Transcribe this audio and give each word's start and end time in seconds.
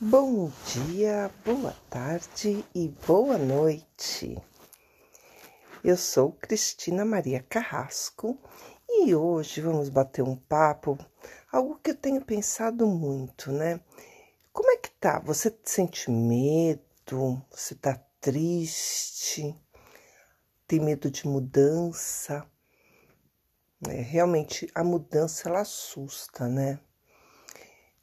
Bom 0.00 0.50
dia, 0.72 1.30
boa 1.44 1.72
tarde 1.88 2.64
e 2.74 2.88
boa 3.06 3.38
noite. 3.38 4.36
Eu 5.84 5.96
sou 5.96 6.32
Cristina 6.32 7.04
Maria 7.04 7.40
Carrasco 7.48 8.36
e 8.88 9.14
hoje 9.14 9.60
vamos 9.60 9.88
bater 9.88 10.22
um 10.22 10.34
papo, 10.34 10.98
algo 11.50 11.78
que 11.80 11.92
eu 11.92 11.94
tenho 11.94 12.20
pensado 12.24 12.88
muito, 12.88 13.52
né? 13.52 13.80
Como 14.52 14.68
é 14.72 14.76
que 14.78 14.90
tá? 14.90 15.20
Você 15.20 15.56
sente 15.62 16.10
medo? 16.10 17.40
Você 17.52 17.76
tá 17.76 17.96
triste? 18.20 19.54
Tem 20.66 20.80
medo 20.80 21.08
de 21.08 21.24
mudança? 21.28 22.44
É, 23.88 24.00
realmente 24.00 24.68
a 24.74 24.82
mudança 24.82 25.48
ela 25.48 25.60
assusta, 25.60 26.48
né? 26.48 26.80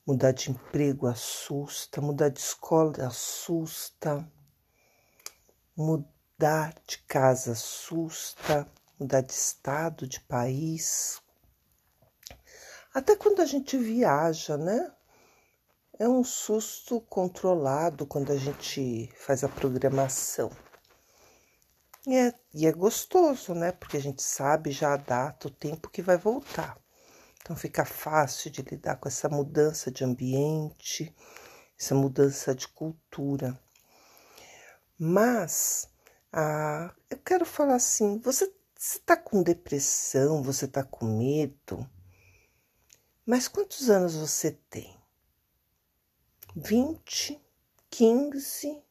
Mudar 0.05 0.31
de 0.31 0.49
emprego 0.49 1.05
assusta, 1.05 2.01
mudar 2.01 2.29
de 2.29 2.39
escola 2.39 3.05
assusta, 3.05 4.27
mudar 5.77 6.73
de 6.87 6.97
casa 6.99 7.51
assusta, 7.51 8.67
mudar 8.99 9.21
de 9.21 9.31
estado, 9.31 10.07
de 10.07 10.19
país. 10.21 11.21
Até 12.91 13.15
quando 13.15 13.41
a 13.41 13.45
gente 13.45 13.77
viaja, 13.77 14.57
né? 14.57 14.91
É 15.99 16.09
um 16.09 16.23
susto 16.23 16.99
controlado 17.01 18.07
quando 18.07 18.31
a 18.31 18.37
gente 18.37 19.07
faz 19.15 19.43
a 19.43 19.49
programação. 19.49 20.49
E 22.07 22.15
é, 22.15 22.33
e 22.55 22.65
é 22.65 22.71
gostoso, 22.71 23.53
né? 23.53 23.71
Porque 23.71 23.97
a 23.97 24.01
gente 24.01 24.23
sabe 24.23 24.71
já 24.71 24.95
a 24.95 24.97
data, 24.97 25.47
o 25.47 25.51
tempo 25.51 25.91
que 25.91 26.01
vai 26.01 26.17
voltar. 26.17 26.80
Então 27.41 27.55
fica 27.55 27.83
fácil 27.83 28.51
de 28.51 28.61
lidar 28.61 28.97
com 28.97 29.07
essa 29.07 29.27
mudança 29.27 29.91
de 29.91 30.03
ambiente, 30.03 31.13
essa 31.79 31.95
mudança 31.95 32.53
de 32.53 32.67
cultura. 32.67 33.59
Mas 34.97 35.89
ah, 36.31 36.93
eu 37.09 37.17
quero 37.17 37.45
falar 37.45 37.75
assim: 37.75 38.19
você 38.19 38.51
está 38.79 39.17
com 39.17 39.41
depressão, 39.43 40.43
você 40.43 40.65
está 40.65 40.83
com 40.83 41.05
medo, 41.05 41.89
mas 43.25 43.47
quantos 43.47 43.89
anos 43.89 44.15
você 44.15 44.51
tem? 44.69 44.95
20, 46.55 47.41
15? 47.89 48.83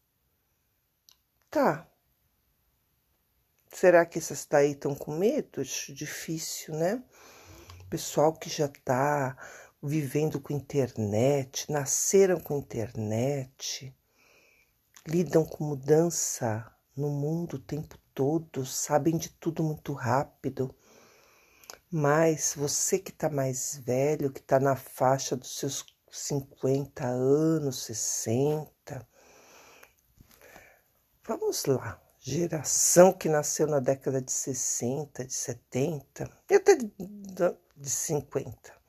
Tá. 1.50 1.86
Será 3.72 4.04
que 4.04 4.18
essas 4.18 4.44
daí 4.44 4.72
estão 4.72 4.94
com 4.94 5.16
medo? 5.16 5.62
Difícil, 5.62 6.74
né? 6.74 7.02
Pessoal 7.90 8.32
que 8.32 8.48
já 8.48 8.66
está 8.66 9.36
vivendo 9.82 10.40
com 10.40 10.54
internet, 10.54 11.70
nasceram 11.70 12.38
com 12.38 12.58
internet, 12.58 13.92
lidam 15.06 15.44
com 15.44 15.64
mudança 15.64 16.72
no 16.96 17.08
mundo 17.08 17.54
o 17.54 17.58
tempo 17.58 17.98
todo, 18.14 18.64
sabem 18.64 19.18
de 19.18 19.30
tudo 19.30 19.64
muito 19.64 19.92
rápido. 19.92 20.72
Mas 21.90 22.54
você 22.56 22.96
que 23.00 23.10
está 23.10 23.28
mais 23.28 23.80
velho, 23.84 24.32
que 24.32 24.38
está 24.38 24.60
na 24.60 24.76
faixa 24.76 25.34
dos 25.34 25.58
seus 25.58 25.84
50 26.12 27.04
anos, 27.04 27.82
60, 27.84 29.08
vamos 31.26 31.64
lá 31.64 32.00
geração 32.20 33.12
que 33.12 33.28
nasceu 33.28 33.66
na 33.66 33.80
década 33.80 34.20
de 34.20 34.30
60, 34.30 35.24
de 35.24 35.32
70 35.32 36.30
e 36.50 36.54
até 36.54 36.76
de, 37.80 37.84
de 37.84 37.90
50. 37.90 38.80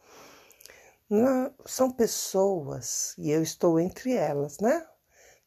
Na, 1.09 1.51
são 1.65 1.89
pessoas, 1.91 3.15
e 3.17 3.31
eu 3.31 3.41
estou 3.41 3.79
entre 3.79 4.13
elas, 4.13 4.59
né? 4.59 4.87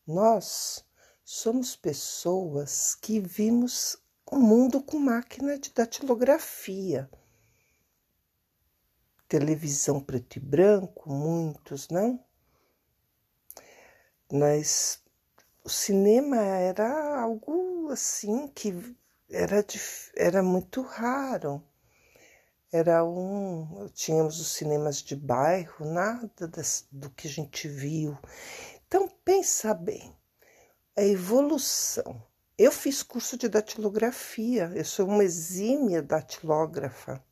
Nós 0.06 0.84
somos 1.24 1.76
pessoas 1.76 2.94
que 2.94 3.20
vimos 3.20 3.96
o 4.30 4.36
mundo 4.36 4.82
com 4.82 4.98
máquina 4.98 5.58
de 5.58 5.72
datilografia. 5.72 7.08
Televisão 9.28 10.00
preto 10.00 10.36
e 10.36 10.40
branco, 10.40 11.10
muitos, 11.10 11.88
não? 11.88 12.22
Nós 14.30 15.02
o 15.64 15.70
cinema 15.70 16.36
era 16.36 17.22
algo 17.22 17.88
assim 17.90 18.48
que 18.48 18.94
era, 19.30 19.64
era 20.14 20.42
muito 20.42 20.82
raro. 20.82 21.62
Era 22.74 23.04
um. 23.04 23.88
Tínhamos 23.94 24.40
os 24.40 24.48
cinemas 24.48 25.00
de 25.00 25.14
bairro, 25.14 25.86
nada 25.86 26.48
das, 26.48 26.88
do 26.90 27.08
que 27.08 27.28
a 27.28 27.30
gente 27.30 27.68
viu. 27.68 28.18
Então, 28.84 29.08
pensa 29.24 29.72
bem, 29.72 30.12
a 30.96 31.02
evolução. 31.04 32.20
Eu 32.58 32.72
fiz 32.72 33.00
curso 33.00 33.38
de 33.38 33.48
datilografia, 33.48 34.72
eu 34.74 34.84
sou 34.84 35.06
uma 35.06 35.22
exímia 35.22 36.02
datilógrafa. 36.02 37.24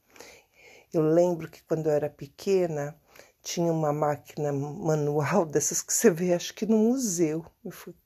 Eu 0.92 1.02
lembro 1.02 1.50
que 1.50 1.60
quando 1.64 1.88
eu 1.88 1.92
era 1.92 2.08
pequena, 2.08 2.96
tinha 3.42 3.72
uma 3.72 3.92
máquina 3.92 4.52
manual 4.52 5.42
dessas 5.50 5.82
que 5.82 5.92
você 5.92 6.08
vê, 6.08 6.34
acho 6.34 6.54
que 6.54 6.66
no 6.66 6.78
museu. 6.78 7.44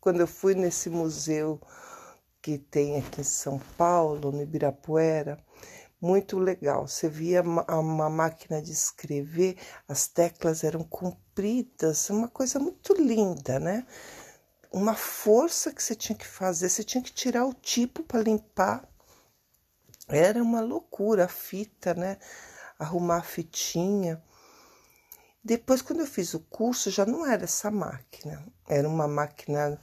Quando 0.00 0.20
eu 0.20 0.26
fui 0.26 0.54
nesse 0.54 0.88
museu 0.88 1.60
que 2.40 2.56
tem 2.56 2.96
aqui 2.96 3.20
em 3.20 3.24
São 3.24 3.58
Paulo, 3.76 4.32
no 4.32 4.40
Ibirapuera, 4.40 5.44
muito 6.00 6.38
legal. 6.38 6.86
Você 6.86 7.08
via 7.08 7.42
uma, 7.42 8.10
máquina 8.10 8.60
de 8.60 8.72
escrever, 8.72 9.56
as 9.88 10.08
teclas 10.08 10.64
eram 10.64 10.82
compridas, 10.84 12.10
uma 12.10 12.28
coisa 12.28 12.58
muito 12.58 12.92
linda, 12.94 13.58
né? 13.58 13.86
Uma 14.72 14.94
força 14.94 15.72
que 15.72 15.82
você 15.82 15.94
tinha 15.94 16.16
que 16.16 16.26
fazer, 16.26 16.68
você 16.68 16.84
tinha 16.84 17.02
que 17.02 17.12
tirar 17.12 17.46
o 17.46 17.54
tipo 17.54 18.02
para 18.02 18.22
limpar. 18.22 18.86
Era 20.08 20.42
uma 20.42 20.60
loucura 20.60 21.24
a 21.24 21.28
fita, 21.28 21.94
né? 21.94 22.18
Arrumar 22.78 23.18
a 23.18 23.22
fitinha. 23.22 24.22
Depois, 25.42 25.80
quando 25.80 26.00
eu 26.00 26.06
fiz 26.06 26.34
o 26.34 26.40
curso, 26.40 26.90
já 26.90 27.06
não 27.06 27.24
era 27.24 27.44
essa 27.44 27.70
máquina. 27.70 28.44
Era 28.68 28.88
uma 28.88 29.06
máquina, 29.06 29.80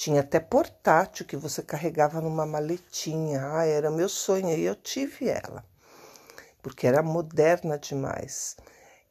tinha 0.00 0.22
até 0.22 0.40
portátil 0.40 1.26
que 1.26 1.36
você 1.36 1.60
carregava 1.62 2.22
numa 2.22 2.46
maletinha. 2.46 3.52
Ah, 3.52 3.66
era 3.66 3.90
meu 3.90 4.08
sonho 4.08 4.48
e 4.56 4.62
eu 4.62 4.74
tive 4.74 5.28
ela, 5.28 5.62
porque 6.62 6.86
era 6.86 7.02
moderna 7.02 7.78
demais. 7.78 8.56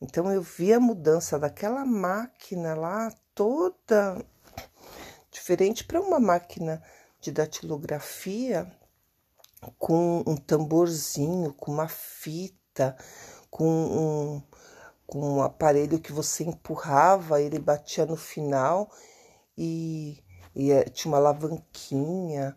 Então 0.01 0.31
eu 0.31 0.41
vi 0.41 0.73
a 0.73 0.79
mudança 0.79 1.37
daquela 1.37 1.85
máquina 1.85 2.73
lá 2.73 3.13
toda 3.35 4.17
diferente 5.29 5.83
para 5.83 6.01
uma 6.01 6.19
máquina 6.19 6.81
de 7.21 7.31
datilografia 7.31 8.65
com 9.77 10.23
um 10.25 10.35
tamborzinho, 10.35 11.53
com 11.53 11.71
uma 11.71 11.87
fita, 11.87 12.97
com 13.51 13.69
um, 13.69 14.41
com 15.05 15.35
um 15.35 15.43
aparelho 15.43 15.99
que 15.99 16.11
você 16.11 16.45
empurrava, 16.45 17.39
ele 17.39 17.59
batia 17.59 18.07
no 18.07 18.17
final 18.17 18.89
e, 19.55 20.23
e 20.59 20.71
é, 20.71 20.83
tinha 20.83 21.11
uma 21.11 21.17
alavanquinha. 21.17 22.55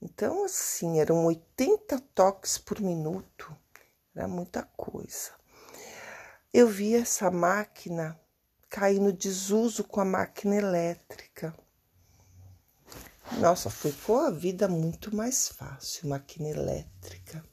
Então, 0.00 0.44
assim, 0.44 1.00
eram 1.00 1.26
80 1.26 1.98
toques 2.14 2.56
por 2.56 2.80
minuto, 2.80 3.54
era 4.14 4.28
muita 4.28 4.62
coisa. 4.76 5.32
Eu 6.52 6.68
vi 6.68 6.94
essa 6.94 7.30
máquina 7.30 8.18
cair 8.68 9.00
no 9.00 9.12
desuso 9.12 9.84
com 9.84 10.00
a 10.00 10.04
máquina 10.04 10.56
elétrica. 10.56 11.54
Nossa, 13.38 13.68
ficou 13.68 14.20
a 14.20 14.30
vida 14.30 14.68
muito 14.68 15.14
mais 15.14 15.48
fácil, 15.48 16.08
máquina 16.08 16.48
elétrica. 16.48 17.44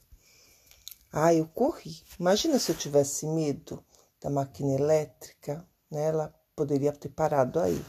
Ah, 1.12 1.34
eu 1.34 1.46
corri. 1.46 2.02
Imagina 2.18 2.58
se 2.58 2.70
eu 2.70 2.76
tivesse 2.76 3.26
medo 3.26 3.84
da 4.20 4.30
máquina 4.30 4.74
elétrica, 4.74 5.66
né? 5.90 6.06
Ela 6.06 6.34
poderia 6.54 6.92
ter 6.92 7.08
parado 7.08 7.60
aí. 7.60 7.84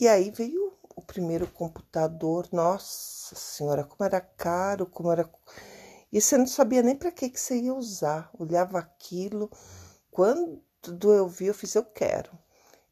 E 0.00 0.08
aí 0.08 0.30
veio 0.30 0.72
o 0.96 1.02
primeiro 1.02 1.46
computador. 1.50 2.48
Nossa 2.52 3.34
senhora, 3.34 3.84
como 3.84 4.04
era 4.04 4.20
caro, 4.20 4.86
como 4.86 5.12
era. 5.12 5.30
E 6.12 6.20
você 6.20 6.36
não 6.36 6.46
sabia 6.46 6.82
nem 6.82 6.96
para 6.96 7.12
que, 7.12 7.28
que 7.30 7.40
você 7.40 7.60
ia 7.60 7.74
usar. 7.74 8.30
Olhava 8.38 8.78
aquilo. 8.78 9.50
Quando 10.10 10.62
eu 11.12 11.28
vi, 11.28 11.46
eu 11.46 11.54
fiz, 11.54 11.74
eu 11.74 11.84
quero. 11.84 12.30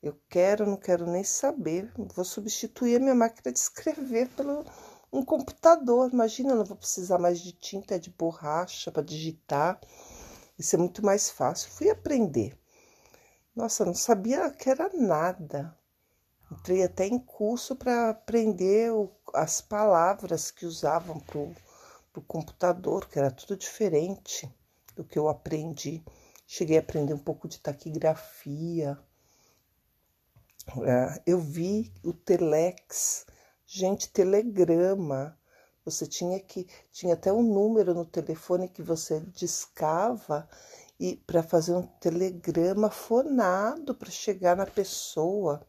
Eu 0.02 0.18
quero, 0.28 0.66
não 0.66 0.76
quero 0.76 1.06
nem 1.06 1.24
saber. 1.24 1.92
Vou 1.96 2.24
substituir 2.24 2.96
a 2.96 3.00
minha 3.00 3.14
máquina 3.14 3.52
de 3.52 3.58
escrever 3.58 4.28
pelo 4.30 4.64
um 5.12 5.24
computador. 5.24 6.10
Imagina, 6.12 6.52
eu 6.52 6.56
não 6.56 6.64
vou 6.64 6.76
precisar 6.76 7.18
mais 7.18 7.40
de 7.40 7.52
tinta, 7.52 7.98
de 7.98 8.10
borracha 8.10 8.90
para 8.90 9.02
digitar. 9.02 9.80
Isso 10.58 10.76
é 10.76 10.78
muito 10.78 11.04
mais 11.04 11.30
fácil. 11.30 11.70
Fui 11.70 11.90
aprender. 11.90 12.58
Nossa, 13.54 13.84
não 13.84 13.94
sabia 13.94 14.50
que 14.50 14.70
era 14.70 14.88
nada. 14.94 15.76
Entrei 16.52 16.82
até 16.82 17.06
em 17.06 17.18
curso 17.18 17.74
para 17.74 18.10
aprender 18.10 18.92
o, 18.92 19.10
as 19.32 19.62
palavras 19.62 20.50
que 20.50 20.66
usavam 20.66 21.18
para 21.18 21.38
o 21.38 22.22
computador, 22.28 23.08
que 23.08 23.18
era 23.18 23.30
tudo 23.30 23.56
diferente 23.56 24.54
do 24.94 25.02
que 25.02 25.18
eu 25.18 25.28
aprendi. 25.28 26.04
Cheguei 26.46 26.76
a 26.76 26.80
aprender 26.80 27.14
um 27.14 27.18
pouco 27.18 27.48
de 27.48 27.58
taquigrafia. 27.58 28.98
É, 30.84 31.22
eu 31.26 31.38
vi 31.38 31.90
o 32.04 32.12
telex, 32.12 33.24
gente, 33.66 34.10
telegrama. 34.10 35.38
Você 35.86 36.06
tinha 36.06 36.38
que 36.38 36.68
tinha 36.92 37.14
até 37.14 37.32
um 37.32 37.42
número 37.42 37.94
no 37.94 38.04
telefone 38.04 38.68
que 38.68 38.82
você 38.82 39.20
discava 39.34 40.46
e 41.00 41.16
para 41.16 41.42
fazer 41.42 41.74
um 41.74 41.86
telegrama 41.86 42.90
fonado 42.90 43.94
para 43.94 44.10
chegar 44.10 44.54
na 44.54 44.66
pessoa 44.66 45.66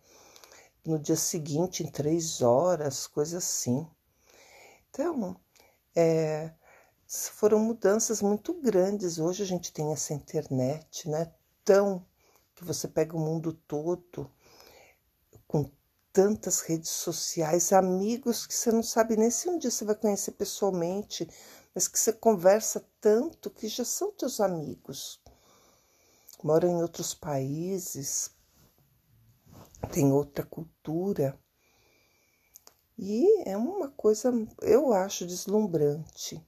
no 0.85 0.99
dia 0.99 1.15
seguinte 1.15 1.83
em 1.83 1.87
três 1.89 2.41
horas, 2.41 3.07
coisa 3.07 3.37
assim. 3.37 3.87
Então, 4.89 5.35
é, 5.95 6.51
foram 7.07 7.59
mudanças 7.59 8.21
muito 8.21 8.53
grandes. 8.53 9.19
Hoje 9.19 9.43
a 9.43 9.45
gente 9.45 9.71
tem 9.71 9.91
essa 9.91 10.13
internet, 10.13 11.09
né? 11.09 11.31
Tão 11.63 12.05
que 12.55 12.63
você 12.63 12.87
pega 12.87 13.15
o 13.15 13.19
mundo 13.19 13.53
todo 13.53 14.29
com 15.47 15.69
tantas 16.11 16.61
redes 16.61 16.91
sociais, 16.91 17.73
amigos 17.73 18.45
que 18.45 18.53
você 18.53 18.71
não 18.71 18.83
sabe 18.83 19.17
nem 19.17 19.31
se 19.31 19.49
um 19.49 19.57
dia 19.57 19.71
você 19.71 19.83
vai 19.83 19.95
conhecer 19.95 20.31
pessoalmente, 20.33 21.27
mas 21.73 21.87
que 21.87 21.97
você 21.97 22.13
conversa 22.13 22.85
tanto 23.01 23.49
que 23.49 23.67
já 23.67 23.83
são 23.83 24.11
teus 24.11 24.39
amigos. 24.39 25.19
Moram 26.43 26.69
em 26.69 26.81
outros 26.81 27.13
países, 27.13 28.29
tem 29.91 30.11
outra 30.11 30.45
cultura. 30.45 31.37
E 32.97 33.49
é 33.49 33.57
uma 33.57 33.89
coisa, 33.89 34.31
eu 34.61 34.93
acho, 34.93 35.25
deslumbrante. 35.25 36.41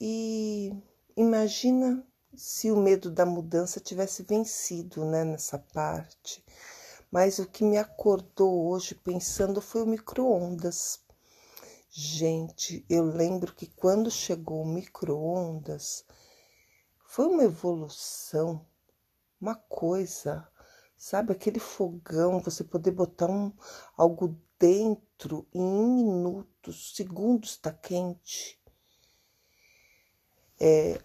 E 0.00 0.72
imagina 1.16 2.06
se 2.34 2.70
o 2.70 2.76
medo 2.76 3.10
da 3.10 3.24
mudança 3.24 3.80
tivesse 3.80 4.22
vencido 4.22 5.04
né, 5.04 5.24
nessa 5.24 5.58
parte. 5.58 6.44
Mas 7.10 7.38
o 7.38 7.46
que 7.46 7.64
me 7.64 7.78
acordou 7.78 8.68
hoje 8.68 8.94
pensando 8.94 9.60
foi 9.60 9.82
o 9.82 9.86
micro-ondas. 9.86 11.00
Gente, 11.88 12.84
eu 12.90 13.04
lembro 13.04 13.54
que 13.54 13.66
quando 13.66 14.10
chegou 14.10 14.60
o 14.60 14.68
micro-ondas, 14.68 16.04
foi 17.06 17.26
uma 17.26 17.44
evolução, 17.44 18.66
uma 19.40 19.54
coisa, 19.54 20.46
sabe? 20.96 21.32
Aquele 21.32 21.60
fogão, 21.60 22.40
você 22.40 22.64
poder 22.64 22.90
botar 22.92 23.30
um, 23.30 23.52
algo 23.96 24.38
dentro 24.58 25.46
em 25.52 25.60
um 25.60 25.96
minuto, 25.96 26.72
segundos 26.72 27.50
está 27.50 27.72
quente. 27.72 28.58
É, 30.58 30.98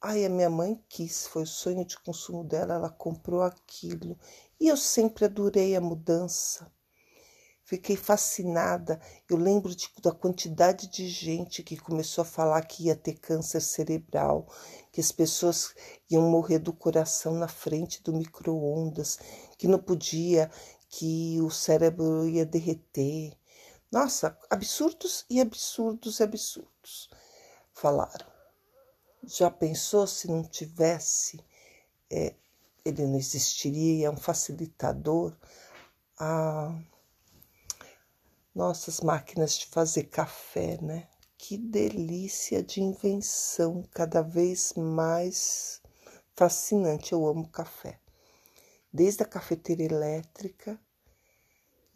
ai, 0.00 0.24
a 0.24 0.28
minha 0.30 0.50
mãe 0.50 0.82
quis, 0.88 1.26
foi 1.26 1.42
o 1.42 1.46
sonho 1.46 1.84
de 1.84 1.98
consumo 1.98 2.44
dela, 2.44 2.74
ela 2.74 2.90
comprou 2.90 3.42
aquilo. 3.42 4.18
E 4.58 4.68
eu 4.68 4.76
sempre 4.76 5.26
adorei 5.26 5.76
a 5.76 5.80
mudança. 5.80 6.72
Fiquei 7.74 7.96
fascinada. 7.96 9.00
Eu 9.28 9.36
lembro 9.36 9.74
de, 9.74 9.90
da 10.00 10.12
quantidade 10.12 10.86
de 10.86 11.08
gente 11.08 11.60
que 11.60 11.76
começou 11.76 12.22
a 12.22 12.24
falar 12.24 12.62
que 12.62 12.84
ia 12.84 12.94
ter 12.94 13.14
câncer 13.14 13.60
cerebral, 13.60 14.46
que 14.92 15.00
as 15.00 15.10
pessoas 15.10 15.74
iam 16.08 16.22
morrer 16.22 16.60
do 16.60 16.72
coração 16.72 17.34
na 17.34 17.48
frente 17.48 18.00
do 18.00 18.12
micro-ondas, 18.12 19.18
que 19.58 19.66
não 19.66 19.80
podia, 19.80 20.48
que 20.88 21.40
o 21.42 21.50
cérebro 21.50 22.28
ia 22.28 22.46
derreter. 22.46 23.36
Nossa, 23.90 24.38
absurdos 24.48 25.26
e 25.28 25.40
absurdos 25.40 26.20
e 26.20 26.22
absurdos. 26.22 27.10
Falaram. 27.72 28.26
Já 29.26 29.50
pensou 29.50 30.06
se 30.06 30.28
não 30.28 30.44
tivesse, 30.44 31.40
é, 32.08 32.36
ele 32.84 33.04
não 33.04 33.18
existiria, 33.18 34.06
é 34.06 34.10
um 34.10 34.16
facilitador. 34.16 35.36
Ah, 36.16 36.72
nossas 38.54 39.00
máquinas 39.00 39.58
de 39.58 39.66
fazer 39.66 40.04
café, 40.04 40.78
né? 40.80 41.08
Que 41.36 41.58
delícia 41.58 42.62
de 42.62 42.80
invenção, 42.80 43.82
cada 43.92 44.22
vez 44.22 44.72
mais 44.74 45.82
fascinante. 46.34 47.12
Eu 47.12 47.26
amo 47.26 47.48
café. 47.48 47.98
Desde 48.92 49.22
a 49.22 49.26
cafeteira 49.26 49.82
elétrica, 49.82 50.80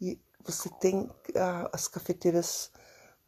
e 0.01 0.19
você 0.43 0.69
tem 0.69 1.09
ah, 1.35 1.69
as 1.73 1.87
cafeteiras. 1.87 2.71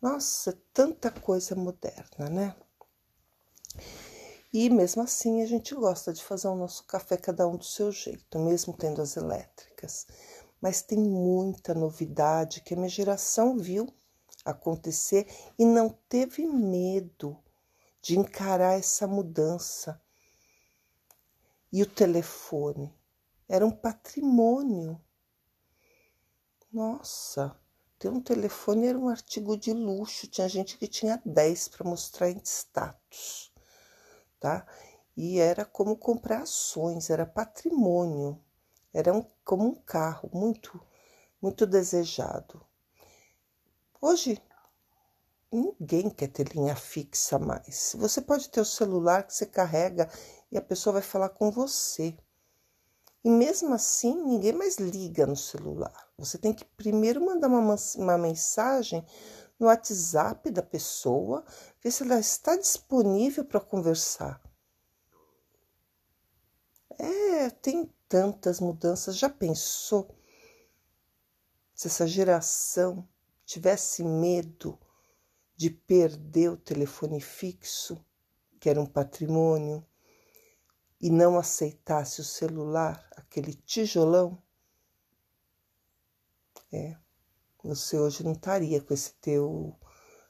Nossa, 0.01 0.57
tanta 0.73 1.11
coisa 1.11 1.55
moderna, 1.55 2.29
né? 2.29 2.55
E 4.53 4.69
mesmo 4.69 5.01
assim 5.01 5.41
a 5.41 5.45
gente 5.45 5.73
gosta 5.75 6.11
de 6.11 6.23
fazer 6.23 6.47
o 6.47 6.55
nosso 6.55 6.83
café 6.85 7.15
cada 7.15 7.47
um 7.47 7.55
do 7.55 7.63
seu 7.63 7.91
jeito, 7.91 8.39
mesmo 8.39 8.75
tendo 8.75 9.01
as 9.01 9.15
elétricas. 9.15 10.07
Mas 10.61 10.81
tem 10.83 10.99
muita 10.99 11.73
novidade 11.73 12.61
que 12.61 12.75
a 12.75 12.77
minha 12.77 12.89
geração 12.89 13.57
viu 13.57 13.91
acontecer 14.45 15.27
e 15.57 15.65
não 15.65 15.89
teve 16.07 16.45
medo 16.45 17.37
de 18.01 18.17
encarar 18.17 18.77
essa 18.77 19.07
mudança. 19.07 20.01
E 21.73 21.81
o 21.81 21.85
telefone 21.85 22.93
era 23.47 23.65
um 23.65 23.71
patrimônio. 23.71 25.01
Nossa, 26.71 27.55
ter 27.99 28.09
um 28.09 28.21
telefone 28.21 28.87
era 28.87 28.97
um 28.97 29.09
artigo 29.09 29.57
de 29.57 29.73
luxo. 29.73 30.27
Tinha 30.27 30.47
gente 30.47 30.77
que 30.77 30.87
tinha 30.87 31.21
10 31.25 31.67
para 31.69 31.89
mostrar 31.89 32.29
em 32.29 32.41
status, 32.43 33.53
tá? 34.39 34.65
E 35.15 35.39
era 35.39 35.65
como 35.65 35.97
comprar 35.97 36.43
ações, 36.43 37.09
era 37.09 37.25
patrimônio. 37.25 38.41
Era 38.93 39.13
um, 39.13 39.25
como 39.51 39.68
um 39.68 39.75
carro 39.75 40.30
muito, 40.33 40.80
muito 41.42 41.65
desejado. 41.65 42.65
Hoje, 44.01 44.42
ninguém 45.51 46.09
quer 46.09 46.30
ter 46.30 46.56
linha 46.56 46.74
fixa 46.74 47.38
mais. 47.38 47.94
Você 47.98 48.21
pode 48.21 48.48
ter 48.48 48.62
o 48.62 48.65
celular 48.65 49.24
que 49.24 49.33
você 49.33 49.45
carrega 49.45 50.09
e 50.50 50.57
a 50.57 50.62
pessoa 50.62 50.94
vai 50.94 51.01
falar 51.01 51.27
com 51.27 51.51
você. 51.51 52.18
E 53.25 53.30
mesmo 53.30 53.74
assim, 53.74 54.15
ninguém 54.24 54.53
mais 54.53 54.77
liga 54.77 55.27
no 55.27 55.36
celular. 55.36 56.09
Você 56.18 56.38
tem 56.38 56.53
que 56.53 56.63
primeiro 56.63 57.19
mandar 57.19 57.50
uma, 57.50 57.75
uma 57.98 58.18
mensagem 58.18 59.06
no 59.59 59.68
WhatsApp 59.68 60.50
da 60.50 60.63
pessoa, 60.63 61.44
ver 61.83 61.92
se 61.92 62.03
ela 62.03 62.21
está 62.21 62.56
disponível 62.56 63.44
para 63.44 63.59
conversar. 63.59 64.40
É, 66.99 67.49
tem 67.49 67.91
tantas 68.07 68.59
mudanças. 68.59 69.17
Já 69.17 69.29
pensou 69.29 70.15
se 71.74 71.88
essa 71.88 72.05
geração 72.05 73.07
tivesse 73.45 74.03
medo 74.03 74.79
de 75.55 75.69
perder 75.69 76.50
o 76.50 76.57
telefone 76.57 77.19
fixo, 77.19 78.03
que 78.60 78.69
era 78.69 78.79
um 78.81 78.86
patrimônio, 78.86 79.86
e 81.00 81.10
não 81.10 81.38
aceitasse 81.38 82.21
o 82.21 82.24
celular, 82.24 83.07
aquele 83.15 83.53
tijolão, 83.53 84.41
é, 86.71 86.95
você 87.63 88.00
hoje 88.00 88.24
não 88.24 88.33
estaria 88.33 88.81
com 88.81 88.93
esse 88.93 89.13
teu 89.15 89.75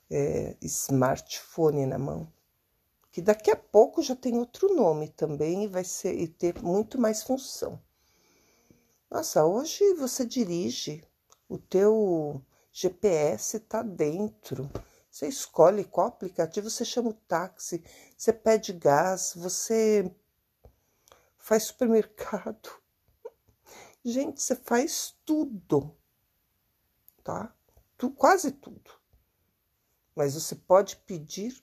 é, 0.10 0.58
smartphone 0.62 1.86
na 1.86 1.98
mão. 1.98 2.32
Que 3.12 3.22
daqui 3.22 3.52
a 3.52 3.56
pouco 3.56 4.02
já 4.02 4.16
tem 4.16 4.38
outro 4.38 4.74
nome 4.74 5.10
também 5.10 5.66
e 5.66 5.68
vai 5.68 5.84
ser 5.84 6.14
e 6.18 6.28
ter 6.28 6.62
muito 6.62 7.00
mais 7.00 7.24
função. 7.24 7.82
Nossa, 9.10 9.46
hoje 9.46 9.94
você 9.96 10.26
dirige, 10.26 11.04
o 11.50 11.58
teu 11.58 12.42
GPS 12.72 13.58
está 13.58 13.84
dentro. 13.84 14.72
Você 15.10 15.28
escolhe 15.28 15.84
qual 15.84 16.08
aplicativo, 16.08 16.70
você 16.70 16.86
chama 16.86 17.10
o 17.10 17.14
táxi, 17.14 17.84
você 18.18 18.32
pede 18.32 18.72
gás, 18.72 19.34
você 19.36 20.10
faz 21.38 21.64
supermercado. 21.64 22.70
Gente, 24.06 24.42
você 24.42 24.56
faz 24.56 25.18
tudo, 25.26 25.94
tá? 27.22 27.54
Tu, 27.98 28.10
quase 28.12 28.52
tudo. 28.54 28.92
Mas 30.16 30.34
você 30.34 30.56
pode 30.56 30.96
pedir 30.96 31.62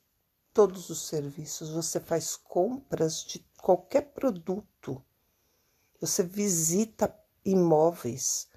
todos 0.58 0.90
os 0.90 1.06
serviços, 1.06 1.70
você 1.70 2.00
faz 2.00 2.34
compras 2.34 3.22
de 3.22 3.46
qualquer 3.62 4.12
produto, 4.12 5.00
você 6.00 6.24
visita 6.24 7.16
imóveis, 7.44 8.48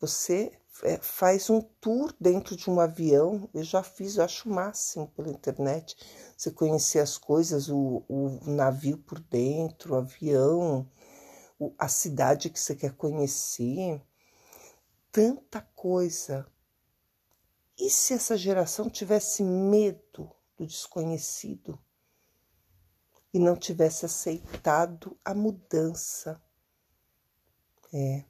você 0.00 0.50
é, 0.82 0.96
faz 0.96 1.48
um 1.48 1.60
tour 1.60 2.12
dentro 2.20 2.56
de 2.56 2.68
um 2.68 2.80
avião. 2.80 3.48
Eu 3.54 3.62
já 3.62 3.84
fiz, 3.84 4.16
eu 4.16 4.24
acho 4.24 4.50
o 4.50 4.52
máximo 4.52 5.06
pela 5.12 5.28
internet. 5.28 5.96
Você 6.36 6.50
conhecer 6.50 6.98
as 6.98 7.16
coisas, 7.16 7.68
o, 7.68 8.02
o 8.08 8.40
navio 8.44 8.98
por 8.98 9.20
dentro, 9.20 9.94
o 9.94 9.98
avião, 9.98 10.90
o, 11.56 11.72
a 11.78 11.86
cidade 11.86 12.50
que 12.50 12.58
você 12.58 12.74
quer 12.74 12.94
conhecer. 12.94 14.02
Tanta 15.12 15.60
coisa. 15.60 16.44
E 17.78 17.88
se 17.88 18.12
essa 18.12 18.36
geração 18.36 18.90
tivesse 18.90 19.44
medo 19.44 20.28
do 20.56 20.66
desconhecido 20.66 21.78
e 23.32 23.38
não 23.38 23.56
tivesse 23.56 24.04
aceitado 24.04 25.18
a 25.24 25.34
mudança? 25.34 26.40
É 27.92 28.24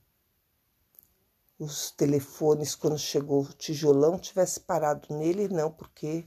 os 1.62 1.92
telefones 1.92 2.74
quando 2.74 2.98
chegou 2.98 3.42
o 3.42 3.52
tijolão 3.52 4.18
tivesse 4.18 4.60
parado 4.60 5.16
nele, 5.16 5.48
não, 5.48 5.70
porque 5.70 6.26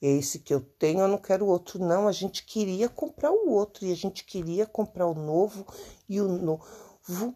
é 0.00 0.08
esse 0.08 0.38
que 0.38 0.54
eu 0.54 0.60
tenho, 0.60 1.00
eu 1.00 1.08
não 1.08 1.18
quero 1.18 1.46
outro, 1.46 1.78
não. 1.78 2.08
A 2.08 2.12
gente 2.12 2.44
queria 2.44 2.88
comprar 2.88 3.30
o 3.30 3.50
outro 3.50 3.84
e 3.84 3.92
a 3.92 3.96
gente 3.96 4.24
queria 4.24 4.66
comprar 4.66 5.06
o 5.06 5.14
novo 5.14 5.66
e 6.08 6.20
o 6.20 6.28
novo. 6.28 7.34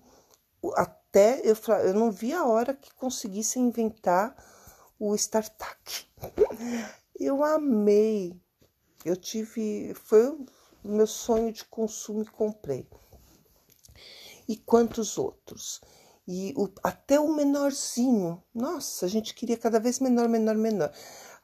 Até 0.75 1.42
eu, 1.44 1.54
eu 1.84 1.94
não 1.94 2.11
vi 2.11 2.32
a 2.32 2.46
hora 2.46 2.73
que 2.73 2.94
conseguisse 2.94 3.58
inventar 3.58 4.34
o 4.99 5.14
StarTAC. 5.14 6.06
Eu 7.18 7.44
amei. 7.44 8.35
Eu 9.04 9.16
tive. 9.16 9.94
Foi 9.94 10.28
o 10.30 10.47
meu 10.83 11.06
sonho 11.06 11.52
de 11.52 11.64
consumo 11.64 12.23
e 12.23 12.26
comprei. 12.26 12.88
E 14.49 14.56
quantos 14.56 15.16
outros? 15.16 15.80
E 16.26 16.52
o, 16.56 16.68
até 16.83 17.21
o 17.21 17.35
menorzinho. 17.35 18.42
Nossa, 18.54 19.06
a 19.06 19.09
gente 19.09 19.35
queria 19.35 19.56
cada 19.56 19.78
vez 19.78 20.00
menor, 20.00 20.28
menor, 20.28 20.56
menor. 20.56 20.92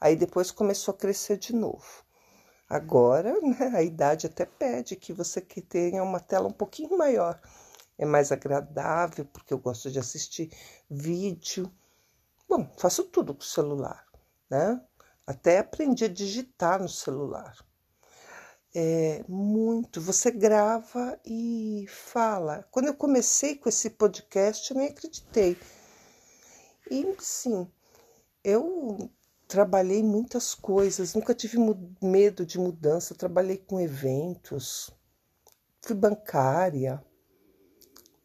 Aí 0.00 0.16
depois 0.16 0.50
começou 0.50 0.92
a 0.92 0.96
crescer 0.96 1.38
de 1.38 1.54
novo. 1.54 2.04
Agora, 2.68 3.34
né, 3.40 3.72
a 3.74 3.82
idade 3.82 4.26
até 4.26 4.46
pede 4.46 4.96
que 4.96 5.12
você 5.12 5.40
que 5.40 5.60
tenha 5.60 6.02
uma 6.02 6.20
tela 6.20 6.48
um 6.48 6.52
pouquinho 6.52 6.96
maior. 6.96 7.40
É 7.98 8.06
mais 8.06 8.32
agradável, 8.32 9.26
porque 9.26 9.52
eu 9.52 9.58
gosto 9.58 9.90
de 9.90 9.98
assistir 9.98 10.50
vídeo. 10.88 11.70
Bom, 12.48 12.72
faço 12.78 13.04
tudo 13.04 13.34
com 13.34 13.42
o 13.42 13.44
celular, 13.44 14.06
né? 14.48 14.80
Até 15.30 15.58
aprendi 15.58 16.04
a 16.04 16.08
digitar 16.08 16.82
no 16.82 16.88
celular. 16.88 17.56
É 18.74 19.24
muito. 19.28 20.00
Você 20.00 20.30
grava 20.30 21.18
e 21.24 21.86
fala. 21.88 22.66
Quando 22.70 22.86
eu 22.86 22.94
comecei 22.94 23.54
com 23.54 23.68
esse 23.68 23.90
podcast, 23.90 24.70
eu 24.70 24.76
nem 24.76 24.88
acreditei. 24.88 25.56
E 26.90 27.14
sim, 27.20 27.70
eu 28.42 29.08
trabalhei 29.46 30.02
muitas 30.02 30.52
coisas, 30.52 31.14
nunca 31.14 31.32
tive 31.32 31.58
medo 32.02 32.44
de 32.44 32.58
mudança, 32.58 33.14
trabalhei 33.14 33.58
com 33.58 33.80
eventos, 33.80 34.90
fui 35.80 35.94
bancária, 35.94 37.04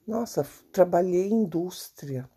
nossa, 0.08 0.48
trabalhei 0.72 1.28
em 1.28 1.44
indústria, 1.44 2.28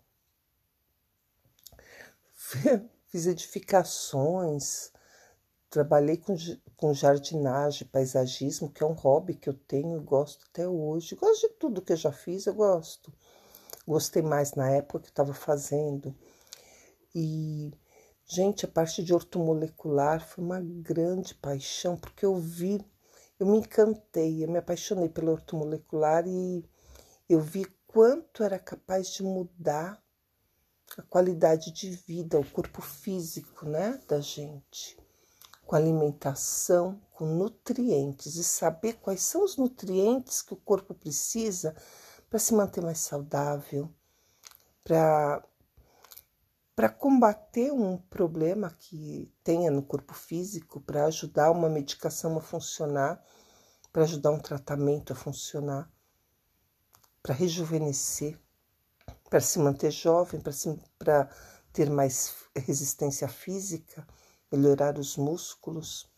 fiz 3.09 3.27
edificações, 3.27 4.91
trabalhei 5.69 6.17
com, 6.17 6.35
com 6.77 6.93
jardinagem, 6.93 7.87
paisagismo, 7.87 8.71
que 8.71 8.81
é 8.81 8.85
um 8.85 8.93
hobby 8.93 9.35
que 9.35 9.49
eu 9.49 9.53
tenho 9.53 9.97
e 9.97 10.03
gosto 10.03 10.45
até 10.49 10.67
hoje. 10.67 11.15
Gosto 11.15 11.47
de 11.47 11.53
tudo 11.55 11.81
que 11.81 11.93
eu 11.93 11.97
já 11.97 12.11
fiz, 12.11 12.45
eu 12.45 12.53
gosto. 12.53 13.13
Gostei 13.87 14.21
mais 14.21 14.53
na 14.53 14.69
época 14.69 15.01
que 15.01 15.09
estava 15.09 15.33
fazendo. 15.33 16.15
E 17.13 17.73
Gente, 18.31 18.63
a 18.63 18.67
parte 18.67 19.03
de 19.03 19.11
ortomolecular 19.11 20.23
foi 20.23 20.43
uma 20.43 20.61
grande 20.61 21.33
paixão, 21.33 21.97
porque 21.97 22.23
eu 22.23 22.35
vi, 22.35 22.79
eu 23.39 23.47
me 23.47 23.57
encantei, 23.57 24.43
eu 24.43 24.47
me 24.47 24.59
apaixonei 24.59 25.09
pelo 25.09 25.31
ortomolecular 25.31 26.27
e 26.27 26.63
eu 27.27 27.41
vi 27.41 27.65
quanto 27.87 28.43
era 28.43 28.59
capaz 28.59 29.07
de 29.09 29.23
mudar 29.23 29.99
a 30.97 31.01
qualidade 31.03 31.71
de 31.71 31.89
vida, 31.89 32.39
o 32.39 32.49
corpo 32.49 32.81
físico, 32.81 33.65
né, 33.65 33.99
da 34.07 34.19
gente, 34.19 34.97
com 35.65 35.75
alimentação, 35.75 36.99
com 37.11 37.25
nutrientes 37.25 38.35
e 38.35 38.43
saber 38.43 38.93
quais 38.93 39.21
são 39.21 39.43
os 39.43 39.57
nutrientes 39.57 40.41
que 40.41 40.53
o 40.53 40.57
corpo 40.57 40.93
precisa 40.93 41.75
para 42.29 42.39
se 42.39 42.53
manter 42.53 42.81
mais 42.81 42.99
saudável, 42.99 43.93
para 44.83 45.43
para 46.75 46.87
combater 46.87 47.73
um 47.73 47.97
problema 47.97 48.69
que 48.69 49.29
tenha 49.43 49.69
no 49.69 49.83
corpo 49.83 50.13
físico, 50.13 50.79
para 50.79 51.07
ajudar 51.07 51.51
uma 51.51 51.67
medicação 51.67 52.37
a 52.37 52.41
funcionar, 52.41 53.21
para 53.91 54.03
ajudar 54.03 54.31
um 54.31 54.39
tratamento 54.39 55.11
a 55.11 55.15
funcionar, 55.15 55.91
para 57.21 57.35
rejuvenescer, 57.35 58.39
para 59.29 59.39
se 59.39 59.59
manter 59.59 59.91
jovem, 59.91 60.41
para 60.97 61.29
ter 61.71 61.89
mais 61.89 62.33
resistência 62.55 63.27
física, 63.27 64.07
melhorar 64.51 64.97
os 64.97 65.17
músculos 65.17 66.09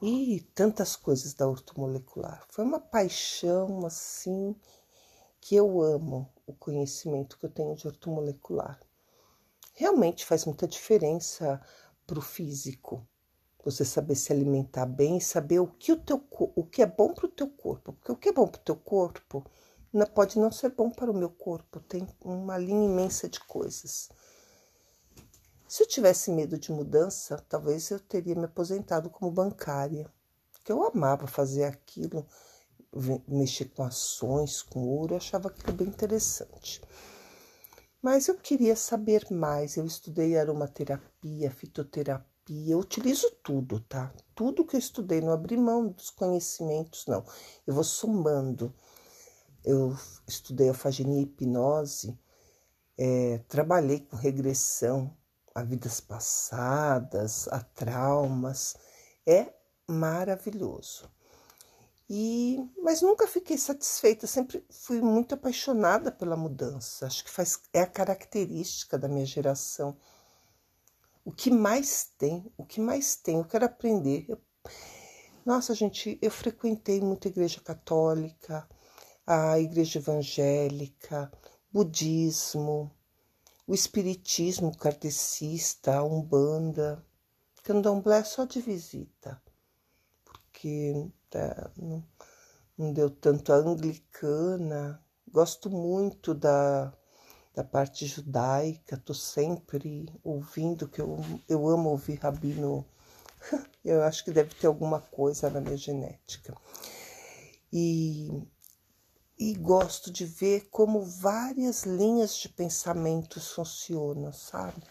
e 0.00 0.40
tantas 0.54 0.96
coisas 0.96 1.34
da 1.34 1.46
ortomolecular. 1.46 2.44
Foi 2.48 2.64
uma 2.64 2.80
paixão 2.80 3.84
assim 3.86 4.56
que 5.40 5.54
eu 5.54 5.82
amo 5.82 6.32
o 6.46 6.52
conhecimento 6.52 7.38
que 7.38 7.46
eu 7.46 7.50
tenho 7.50 7.74
de 7.74 7.86
ortomolecular 7.86 8.80
realmente 9.74 10.24
faz 10.24 10.44
muita 10.44 10.66
diferença 10.66 11.60
para 12.06 12.18
o 12.18 12.22
físico. 12.22 13.06
Você 13.64 13.84
saber 13.84 14.16
se 14.16 14.32
alimentar 14.32 14.86
bem, 14.86 15.20
saber 15.20 15.60
o 15.60 15.68
que 15.68 15.92
o 15.92 15.96
teu 15.96 16.22
o 16.30 16.64
que 16.64 16.82
é 16.82 16.86
bom 16.86 17.14
para 17.14 17.26
o 17.26 17.30
teu 17.30 17.48
corpo, 17.48 17.92
porque 17.92 18.12
o 18.12 18.16
que 18.16 18.28
é 18.28 18.32
bom 18.32 18.46
para 18.48 18.60
o 18.60 18.64
teu 18.64 18.76
corpo 18.76 19.44
pode 20.14 20.38
não 20.38 20.50
ser 20.50 20.70
bom 20.70 20.90
para 20.90 21.10
o 21.10 21.14
meu 21.14 21.30
corpo. 21.30 21.80
Tem 21.80 22.06
uma 22.24 22.56
linha 22.58 22.86
imensa 22.86 23.28
de 23.28 23.40
coisas. 23.40 24.08
Se 25.68 25.82
eu 25.82 25.86
tivesse 25.86 26.30
medo 26.30 26.58
de 26.58 26.70
mudança, 26.70 27.42
talvez 27.48 27.90
eu 27.90 27.98
teria 27.98 28.34
me 28.34 28.44
aposentado 28.44 29.08
como 29.08 29.30
bancária, 29.30 30.12
porque 30.50 30.70
eu 30.70 30.84
amava 30.84 31.26
fazer 31.26 31.64
aquilo, 31.64 32.26
mexer 33.26 33.66
com 33.66 33.82
ações, 33.82 34.62
com 34.62 34.86
ouro, 34.86 35.14
eu 35.14 35.16
achava 35.16 35.48
aquilo 35.48 35.72
bem 35.72 35.88
interessante. 35.88 36.82
Mas 38.02 38.28
eu 38.28 38.34
queria 38.34 38.76
saber 38.76 39.26
mais. 39.30 39.76
Eu 39.76 39.86
estudei 39.86 40.36
aromaterapia, 40.36 41.50
fitoterapia, 41.50 42.72
eu 42.72 42.80
utilizo 42.80 43.30
tudo, 43.42 43.80
tá? 43.80 44.12
Tudo 44.34 44.66
que 44.66 44.76
eu 44.76 44.80
estudei, 44.80 45.20
não 45.20 45.32
abri 45.32 45.56
mão 45.56 45.88
dos 45.88 46.10
conhecimentos, 46.10 47.06
não. 47.06 47.24
Eu 47.66 47.72
vou 47.74 47.84
somando. 47.84 48.74
Eu 49.64 49.96
estudei 50.26 50.68
alfagenia 50.68 51.20
e 51.20 51.22
hipnose, 51.22 52.18
é, 52.98 53.38
trabalhei 53.48 54.00
com 54.00 54.16
regressão 54.16 55.16
a 55.54 55.62
vidas 55.62 56.00
passadas, 56.00 57.48
a 57.48 57.60
traumas. 57.60 58.76
É 59.26 59.52
maravilhoso. 59.86 61.10
E, 62.08 62.58
mas 62.82 63.00
nunca 63.00 63.26
fiquei 63.26 63.56
satisfeita, 63.56 64.26
sempre 64.26 64.64
fui 64.68 65.00
muito 65.00 65.34
apaixonada 65.34 66.12
pela 66.12 66.36
mudança. 66.36 67.06
Acho 67.06 67.24
que 67.24 67.30
faz, 67.30 67.58
é 67.72 67.80
a 67.80 67.86
característica 67.86 68.98
da 68.98 69.08
minha 69.08 69.24
geração. 69.24 69.96
O 71.24 71.32
que 71.32 71.50
mais 71.50 72.10
tem, 72.18 72.52
o 72.56 72.66
que 72.66 72.80
mais 72.80 73.16
tem, 73.16 73.38
eu 73.38 73.44
quero 73.44 73.64
aprender. 73.64 74.26
Eu, 74.28 74.38
nossa, 75.44 75.74
gente, 75.74 76.18
eu 76.20 76.30
frequentei 76.30 77.00
muita 77.00 77.28
igreja 77.28 77.60
católica, 77.60 78.68
a 79.34 79.58
igreja 79.58 79.98
evangélica, 79.98 81.32
budismo, 81.72 82.94
o 83.66 83.72
espiritismo 83.72 84.76
kardecista, 84.76 85.96
a 85.96 86.04
umbanda. 86.04 87.02
Candomblé 87.62 88.22
só 88.24 88.44
de 88.44 88.60
visita, 88.60 89.40
porque 90.24 90.92
não, 91.78 92.04
não 92.76 92.92
deu 92.92 93.08
tanto 93.08 93.54
a 93.54 93.56
anglicana. 93.56 95.02
Gosto 95.30 95.70
muito 95.70 96.34
da, 96.34 96.92
da 97.54 97.64
parte 97.64 98.04
judaica, 98.06 98.98
tô 98.98 99.14
sempre 99.14 100.12
ouvindo, 100.22 100.86
que 100.86 101.00
eu, 101.00 101.18
eu 101.48 101.66
amo 101.70 101.88
ouvir 101.88 102.16
rabino. 102.16 102.84
Eu 103.84 104.02
acho 104.04 104.24
que 104.24 104.30
deve 104.30 104.54
ter 104.54 104.68
alguma 104.68 105.00
coisa 105.00 105.50
na 105.50 105.60
minha 105.60 105.76
genética. 105.76 106.54
E, 107.72 108.30
e 109.50 109.54
gosto 109.54 110.08
de 110.12 110.24
ver 110.24 110.68
como 110.70 111.02
várias 111.02 111.82
linhas 111.82 112.36
de 112.36 112.48
pensamentos 112.48 113.50
funcionam, 113.50 114.32
sabe? 114.32 114.84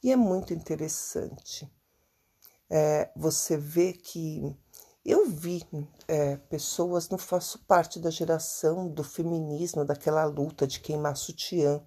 E 0.00 0.12
é 0.12 0.16
muito 0.16 0.54
interessante 0.54 1.68
é, 2.70 3.10
você 3.16 3.56
ver 3.56 3.94
que 3.94 4.56
eu 5.04 5.28
vi 5.28 5.66
é, 6.06 6.36
pessoas, 6.36 7.08
não 7.08 7.18
faço 7.18 7.58
parte 7.66 7.98
da 7.98 8.08
geração 8.08 8.86
do 8.86 9.02
feminismo, 9.02 9.84
daquela 9.84 10.24
luta 10.26 10.64
de 10.64 10.78
queimar 10.78 11.16
sutiã. 11.16 11.82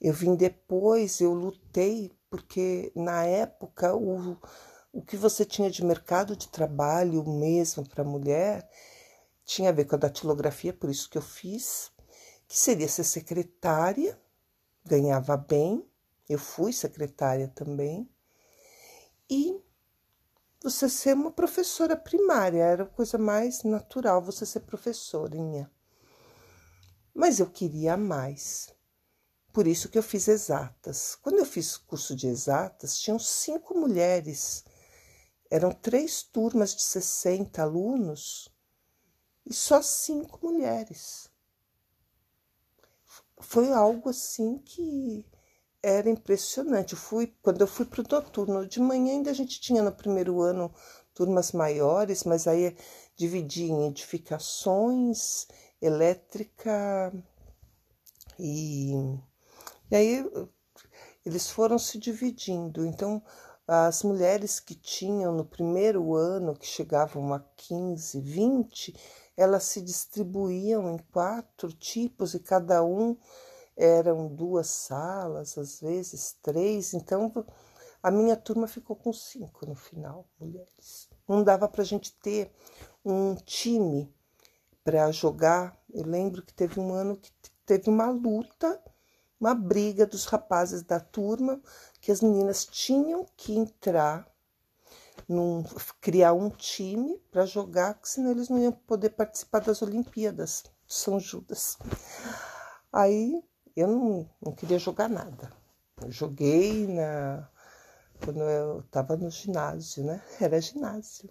Eu 0.00 0.12
vim 0.14 0.36
depois, 0.36 1.20
eu 1.20 1.32
lutei, 1.34 2.12
porque 2.30 2.92
na 2.94 3.24
época 3.24 3.96
o, 3.96 4.36
o 4.92 5.02
que 5.02 5.16
você 5.16 5.44
tinha 5.44 5.68
de 5.68 5.84
mercado 5.84 6.36
de 6.36 6.46
trabalho 6.46 7.24
mesmo 7.24 7.88
para 7.88 8.04
mulher 8.04 8.70
tinha 9.46 9.70
a 9.70 9.72
ver 9.72 9.84
com 9.84 9.94
a 9.94 9.98
datilografia, 9.98 10.72
por 10.72 10.90
isso 10.90 11.08
que 11.08 11.16
eu 11.16 11.22
fiz, 11.22 11.92
que 12.48 12.58
seria 12.58 12.88
ser 12.88 13.04
secretária, 13.04 14.20
ganhava 14.84 15.36
bem, 15.36 15.88
eu 16.28 16.38
fui 16.38 16.72
secretária 16.72 17.46
também, 17.54 18.10
e 19.30 19.58
você 20.60 20.88
ser 20.88 21.14
uma 21.14 21.30
professora 21.30 21.96
primária, 21.96 22.62
era 22.62 22.82
a 22.82 22.88
coisa 22.88 23.16
mais 23.16 23.62
natural 23.62 24.20
você 24.20 24.44
ser 24.44 24.60
professorinha. 24.60 25.70
mas 27.14 27.38
eu 27.40 27.46
queria 27.48 27.96
mais. 27.96 28.74
Por 29.52 29.66
isso 29.66 29.88
que 29.88 29.96
eu 29.96 30.02
fiz 30.02 30.28
exatas. 30.28 31.16
Quando 31.22 31.38
eu 31.38 31.46
fiz 31.46 31.78
curso 31.78 32.14
de 32.14 32.26
exatas, 32.26 32.98
tinham 32.98 33.18
cinco 33.18 33.74
mulheres. 33.74 34.64
Eram 35.50 35.72
três 35.72 36.22
turmas 36.22 36.74
de 36.74 36.82
60 36.82 37.62
alunos 37.62 38.54
e 39.46 39.54
só 39.54 39.80
cinco 39.80 40.44
mulheres. 40.44 41.30
Foi 43.38 43.72
algo 43.72 44.08
assim 44.08 44.58
que 44.58 45.24
era 45.82 46.10
impressionante. 46.10 46.94
Eu 46.94 46.98
fui, 46.98 47.32
quando 47.42 47.60
eu 47.60 47.66
fui 47.66 47.84
para 47.84 48.00
o 48.00 48.06
noturno, 48.10 48.66
de 48.66 48.80
manhã 48.80 49.12
ainda 49.12 49.30
a 49.30 49.34
gente 49.34 49.60
tinha 49.60 49.82
no 49.82 49.92
primeiro 49.92 50.40
ano 50.40 50.74
turmas 51.14 51.52
maiores, 51.52 52.24
mas 52.24 52.46
aí 52.48 52.76
dividia 53.16 53.72
em 53.72 53.86
edificações, 53.86 55.46
elétrica 55.80 57.12
e, 58.38 58.92
e 59.90 59.96
aí 59.96 60.24
eles 61.24 61.48
foram 61.50 61.78
se 61.78 61.98
dividindo. 61.98 62.84
Então, 62.84 63.22
as 63.66 64.02
mulheres 64.02 64.60
que 64.60 64.74
tinham 64.74 65.32
no 65.34 65.44
primeiro 65.44 66.14
ano, 66.14 66.56
que 66.56 66.66
chegavam 66.66 67.32
a 67.34 67.40
15, 67.56 68.20
20, 68.20 68.94
elas 69.36 69.64
se 69.64 69.80
distribuíam 69.80 70.94
em 70.94 70.98
quatro 71.12 71.72
tipos 71.72 72.34
e 72.34 72.40
cada 72.40 72.82
um 72.82 73.16
eram 73.76 74.28
duas 74.28 74.68
salas, 74.68 75.58
às 75.58 75.80
vezes 75.80 76.36
três. 76.42 76.94
Então, 76.94 77.32
a 78.02 78.10
minha 78.10 78.36
turma 78.36 78.66
ficou 78.66 78.96
com 78.96 79.12
cinco 79.12 79.66
no 79.66 79.74
final, 79.74 80.26
mulheres. 80.40 81.08
Não 81.28 81.44
dava 81.44 81.68
para 81.68 81.82
a 81.82 81.84
gente 81.84 82.12
ter 82.20 82.50
um 83.04 83.34
time 83.34 84.12
para 84.82 85.10
jogar. 85.10 85.76
Eu 85.92 86.04
lembro 86.04 86.42
que 86.42 86.54
teve 86.54 86.80
um 86.80 86.92
ano 86.92 87.16
que 87.16 87.30
teve 87.66 87.90
uma 87.90 88.08
luta, 88.08 88.80
uma 89.38 89.54
briga 89.54 90.06
dos 90.06 90.24
rapazes 90.24 90.82
da 90.82 90.98
turma, 91.00 91.60
que 92.00 92.10
as 92.10 92.20
meninas 92.20 92.64
tinham 92.64 93.26
que 93.36 93.54
entrar, 93.54 94.26
num, 95.28 95.64
criar 96.00 96.32
um 96.32 96.50
time 96.50 97.18
para 97.30 97.46
jogar, 97.46 97.98
senão 98.02 98.30
eles 98.30 98.48
não 98.48 98.58
iam 98.58 98.72
poder 98.72 99.10
participar 99.10 99.60
das 99.60 99.82
Olimpíadas 99.82 100.64
de 100.86 100.94
São 100.94 101.18
Judas. 101.18 101.78
Aí 102.92 103.42
eu 103.74 103.88
não, 103.88 104.30
não 104.40 104.52
queria 104.52 104.78
jogar 104.78 105.08
nada. 105.08 105.52
Eu 106.02 106.10
joguei 106.10 106.86
na 106.86 107.48
quando 108.24 108.40
eu 108.42 108.80
estava 108.80 109.16
no 109.16 109.30
ginásio, 109.30 110.04
né? 110.04 110.22
Era 110.40 110.60
ginásio. 110.60 111.28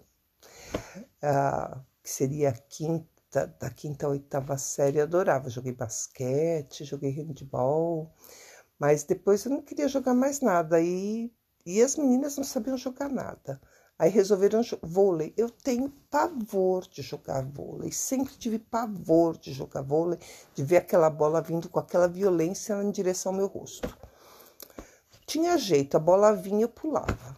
Ah, 1.22 1.80
que 2.02 2.10
seria 2.10 2.50
a 2.50 2.52
quinta, 2.52 3.46
da 3.58 3.70
quinta 3.70 4.06
a 4.06 4.10
oitava 4.10 4.56
série, 4.56 4.98
eu 4.98 5.04
adorava. 5.04 5.50
Joguei 5.50 5.72
basquete, 5.72 6.84
joguei 6.84 7.10
handball, 7.10 8.12
mas 8.78 9.04
depois 9.04 9.44
eu 9.44 9.52
não 9.52 9.62
queria 9.62 9.88
jogar 9.88 10.14
mais 10.14 10.40
nada. 10.40 10.80
E, 10.80 11.32
e 11.64 11.82
as 11.82 11.96
meninas 11.96 12.36
não 12.36 12.44
sabiam 12.44 12.76
jogar 12.76 13.08
nada. 13.08 13.60
Aí 13.98 14.10
resolveram 14.10 14.60
vôlei. 14.82 15.32
Eu 15.36 15.48
tenho 15.48 15.88
pavor 16.10 16.86
de 16.86 17.02
jogar 17.02 17.44
vôlei. 17.44 17.90
Sempre 17.90 18.34
tive 18.34 18.58
pavor 18.58 19.38
de 19.38 19.52
jogar 19.52 19.82
vôlei, 19.82 20.18
de 20.54 20.62
ver 20.62 20.78
aquela 20.78 21.08
bola 21.08 21.40
vindo 21.40 21.68
com 21.68 21.78
aquela 21.78 22.06
violência 22.06 22.74
em 22.82 22.90
direção 22.90 23.32
ao 23.32 23.38
meu 23.38 23.46
rosto 23.46 23.88
tinha 25.26 25.58
jeito, 25.58 25.96
a 25.96 26.00
bola 26.00 26.32
vinha 26.32 26.62
eu 26.62 26.68
pulava. 26.68 27.36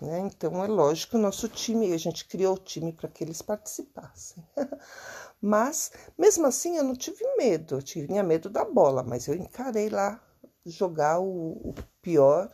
Né? 0.00 0.18
Então 0.20 0.62
é 0.62 0.66
lógico 0.66 1.16
o 1.16 1.20
nosso 1.20 1.48
time, 1.48 1.92
a 1.92 1.96
gente 1.96 2.26
criou 2.26 2.54
o 2.54 2.58
time 2.58 2.92
para 2.92 3.08
que 3.08 3.22
eles 3.22 3.40
participassem. 3.40 4.44
mas 5.40 5.92
mesmo 6.18 6.46
assim 6.46 6.76
eu 6.76 6.84
não 6.84 6.94
tive 6.94 7.24
medo, 7.36 7.76
eu 7.76 7.82
tinha 7.82 8.22
medo 8.22 8.50
da 8.50 8.64
bola, 8.64 9.02
mas 9.02 9.28
eu 9.28 9.34
encarei 9.34 9.88
lá 9.88 10.20
jogar 10.66 11.20
o, 11.20 11.70
o 11.70 11.74
pior 12.02 12.52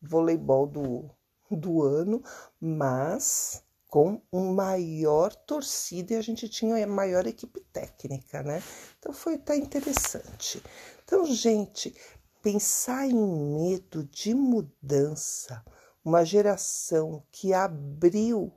voleibol 0.00 0.66
do, 0.66 1.10
do 1.56 1.82
ano, 1.82 2.22
mas 2.60 3.62
com 3.88 4.20
um 4.30 4.52
maior 4.52 5.34
torcida 5.34 6.12
e 6.12 6.16
a 6.16 6.22
gente 6.22 6.48
tinha 6.48 6.84
a 6.84 6.86
maior 6.86 7.26
equipe 7.26 7.60
técnica, 7.72 8.42
né? 8.42 8.62
Então 8.98 9.12
foi 9.12 9.34
até 9.34 9.56
interessante. 9.56 10.62
Então, 11.04 11.24
gente, 11.24 11.94
pensar 12.42 13.06
em 13.06 13.14
medo 13.14 14.04
de 14.04 14.34
mudança, 14.34 15.64
uma 16.04 16.24
geração 16.24 17.24
que 17.32 17.54
abriu 17.54 18.52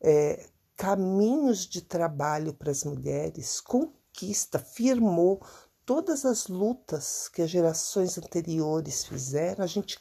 é, 0.00 0.48
caminhos 0.76 1.66
de 1.66 1.82
trabalho 1.82 2.54
para 2.54 2.70
as 2.70 2.84
mulheres, 2.84 3.60
conquista, 3.60 4.58
firmou 4.58 5.40
todas 5.84 6.24
as 6.24 6.46
lutas 6.46 7.28
que 7.28 7.42
as 7.42 7.50
gerações 7.50 8.16
anteriores 8.16 9.04
fizeram, 9.04 9.64
a 9.64 9.66
gente, 9.66 9.98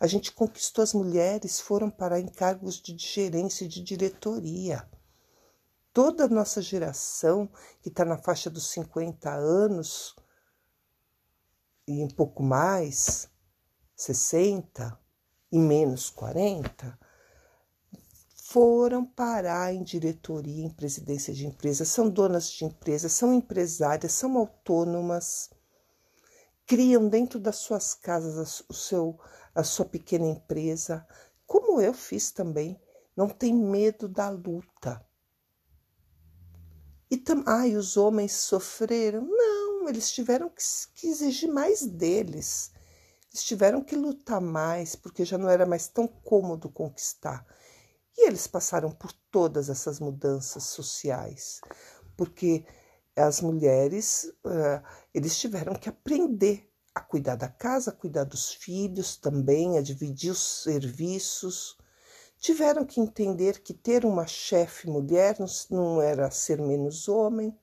a 0.00 0.06
gente 0.06 0.32
conquistou 0.32 0.82
as 0.82 0.94
mulheres, 0.94 1.60
foram 1.60 1.90
para 1.90 2.20
encargos 2.20 2.80
de 2.80 2.96
gerência 2.96 3.64
e 3.64 3.68
de 3.68 3.82
diretoria. 3.82 4.88
Toda 5.92 6.24
a 6.24 6.28
nossa 6.28 6.62
geração, 6.62 7.48
que 7.82 7.88
está 7.88 8.04
na 8.04 8.18
faixa 8.18 8.48
dos 8.48 8.70
50 8.70 9.30
anos, 9.30 10.14
e 11.86 12.02
um 12.04 12.08
pouco 12.08 12.42
mais, 12.42 13.28
60 13.96 14.98
e 15.50 15.58
menos 15.58 16.10
40, 16.10 16.98
foram 18.50 19.04
parar 19.04 19.74
em 19.74 19.82
diretoria, 19.82 20.64
em 20.64 20.70
presidência 20.70 21.34
de 21.34 21.46
empresas, 21.46 21.88
são 21.88 22.08
donas 22.08 22.50
de 22.50 22.64
empresas, 22.64 23.12
são 23.12 23.34
empresárias, 23.34 24.12
são 24.12 24.38
autônomas, 24.38 25.50
criam 26.66 27.08
dentro 27.08 27.38
das 27.38 27.56
suas 27.56 27.92
casas 27.92 28.64
o 28.66 28.72
seu, 28.72 29.18
a 29.54 29.62
sua 29.62 29.84
pequena 29.84 30.26
empresa, 30.26 31.06
como 31.46 31.78
eu 31.78 31.92
fiz 31.92 32.30
também. 32.30 32.80
Não 33.14 33.28
tem 33.28 33.52
medo 33.52 34.08
da 34.08 34.30
luta. 34.30 35.04
E 37.10 37.16
tam, 37.18 37.44
ai, 37.46 37.74
os 37.74 37.96
homens 37.96 38.32
sofreram? 38.32 39.26
Não 39.26 39.88
eles 39.88 40.10
tiveram 40.10 40.48
que, 40.48 40.62
que 40.94 41.06
exigir 41.08 41.50
mais 41.50 41.84
deles. 41.84 42.70
Eles 43.30 43.44
tiveram 43.44 43.82
que 43.82 43.96
lutar 43.96 44.40
mais, 44.40 44.94
porque 44.94 45.24
já 45.24 45.36
não 45.36 45.50
era 45.50 45.66
mais 45.66 45.88
tão 45.88 46.06
cômodo 46.06 46.70
conquistar. 46.70 47.44
E 48.18 48.26
eles 48.26 48.48
passaram 48.48 48.90
por 48.90 49.12
todas 49.30 49.70
essas 49.70 50.00
mudanças 50.00 50.64
sociais, 50.64 51.60
porque 52.16 52.66
as 53.16 53.40
mulheres, 53.40 54.24
uh, 54.44 54.84
eles 55.14 55.38
tiveram 55.38 55.74
que 55.74 55.88
aprender 55.88 56.68
a 56.94 57.00
cuidar 57.00 57.36
da 57.36 57.48
casa, 57.48 57.90
a 57.90 57.94
cuidar 57.94 58.24
dos 58.24 58.52
filhos 58.52 59.16
também, 59.16 59.78
a 59.78 59.82
dividir 59.82 60.32
os 60.32 60.62
serviços. 60.64 61.78
Tiveram 62.38 62.84
que 62.84 63.00
entender 63.00 63.60
que 63.60 63.72
ter 63.72 64.04
uma 64.04 64.26
chefe 64.26 64.88
mulher 64.90 65.36
não 65.70 66.02
era 66.02 66.30
ser 66.30 66.60
menos 66.60 67.08
homem, 67.08 67.56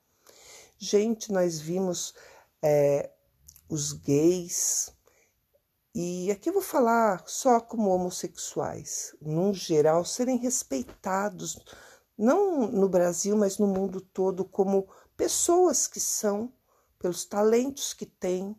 Gente, 0.77 1.31
nós 1.31 1.59
vimos 1.59 2.13
é, 2.61 3.09
os 3.69 3.93
gays, 3.93 4.91
e 5.97 6.29
aqui 6.29 6.49
eu 6.49 6.53
vou 6.53 6.61
falar 6.61 7.23
só 7.25 7.61
como 7.61 7.89
homossexuais, 7.89 9.15
num 9.21 9.53
geral, 9.53 10.03
serem 10.03 10.37
respeitados, 10.37 11.57
não 12.17 12.69
no 12.69 12.89
Brasil, 12.89 13.37
mas 13.37 13.57
no 13.57 13.65
mundo 13.65 14.01
todo, 14.01 14.43
como 14.43 14.89
pessoas 15.15 15.87
que 15.87 16.01
são, 16.01 16.51
pelos 16.99 17.23
talentos 17.23 17.93
que 17.93 18.05
têm, 18.05 18.53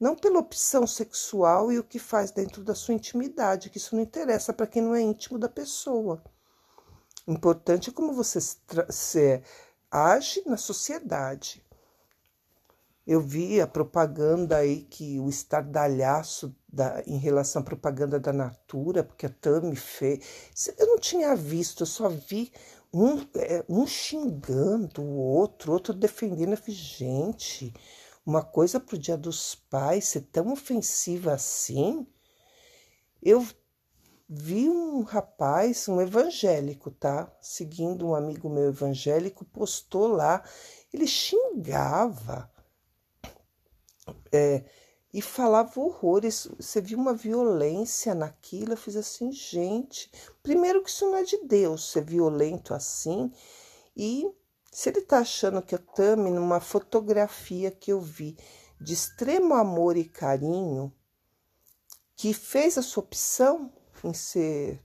não 0.00 0.16
pela 0.16 0.38
opção 0.38 0.86
sexual 0.86 1.70
e 1.70 1.78
o 1.78 1.84
que 1.84 1.98
faz 1.98 2.30
dentro 2.30 2.64
da 2.64 2.74
sua 2.74 2.94
intimidade, 2.94 3.68
que 3.68 3.76
isso 3.76 3.94
não 3.94 4.02
interessa 4.02 4.50
para 4.50 4.66
quem 4.66 4.80
não 4.80 4.94
é 4.94 5.02
íntimo 5.02 5.38
da 5.38 5.50
pessoa. 5.50 6.24
Importante 7.26 7.90
é 7.90 7.92
como 7.92 8.14
você 8.14 8.40
se, 8.40 9.42
age 9.90 10.42
na 10.46 10.56
sociedade. 10.56 11.62
Eu 13.08 13.22
vi 13.22 13.58
a 13.58 13.66
propaganda 13.66 14.58
aí 14.58 14.82
que 14.82 15.18
o 15.18 15.30
estardalhaço 15.30 16.54
da, 16.70 17.02
em 17.06 17.16
relação 17.16 17.62
à 17.62 17.64
propaganda 17.64 18.20
da 18.20 18.34
Natura, 18.34 19.02
porque 19.02 19.24
a 19.24 19.30
Tami 19.30 19.74
fez. 19.76 20.20
Eu 20.76 20.88
não 20.88 20.98
tinha 20.98 21.34
visto, 21.34 21.84
eu 21.84 21.86
só 21.86 22.10
vi 22.10 22.52
um, 22.92 23.16
é, 23.34 23.64
um 23.66 23.86
xingando 23.86 25.00
o 25.00 25.16
outro, 25.16 25.72
outro 25.72 25.94
defendendo. 25.94 26.50
Eu 26.50 26.58
falei, 26.58 26.74
gente, 26.74 27.72
uma 28.26 28.42
coisa 28.42 28.78
para 28.78 28.94
o 28.94 28.98
Dia 28.98 29.16
dos 29.16 29.54
Pais 29.54 30.08
ser 30.08 30.28
tão 30.30 30.52
ofensiva 30.52 31.32
assim. 31.32 32.06
Eu 33.22 33.42
vi 34.28 34.68
um 34.68 35.00
rapaz, 35.00 35.88
um 35.88 35.98
evangélico, 35.98 36.90
tá? 36.90 37.34
Seguindo 37.40 38.06
um 38.06 38.14
amigo 38.14 38.50
meu 38.50 38.68
evangélico, 38.68 39.46
postou 39.46 40.08
lá, 40.08 40.44
ele 40.92 41.06
xingava 41.06 42.50
é, 44.32 44.64
e 45.12 45.22
falava 45.22 45.80
horrores. 45.80 46.48
Você 46.58 46.80
viu 46.80 46.98
uma 46.98 47.14
violência 47.14 48.14
naquilo? 48.14 48.72
Eu 48.72 48.76
fiz 48.76 48.96
assim, 48.96 49.32
gente. 49.32 50.10
Primeiro, 50.42 50.82
que 50.82 50.90
isso 50.90 51.06
não 51.06 51.16
é 51.16 51.22
de 51.22 51.38
Deus 51.44 51.90
ser 51.92 52.04
violento 52.04 52.74
assim, 52.74 53.32
e 53.96 54.30
Se 54.70 54.90
ele 54.90 54.98
está 55.00 55.18
achando 55.18 55.62
que 55.62 55.74
eu 55.74 55.78
Tami, 55.78 56.30
numa 56.30 56.60
fotografia 56.60 57.70
que 57.70 57.90
eu 57.92 58.00
vi 58.00 58.36
de 58.80 58.92
extremo 58.92 59.54
amor 59.54 59.96
e 59.96 60.04
carinho, 60.04 60.92
que 62.14 62.34
fez 62.34 62.76
a 62.78 62.82
sua 62.82 63.02
opção 63.02 63.72
em 64.04 64.12
ser 64.12 64.82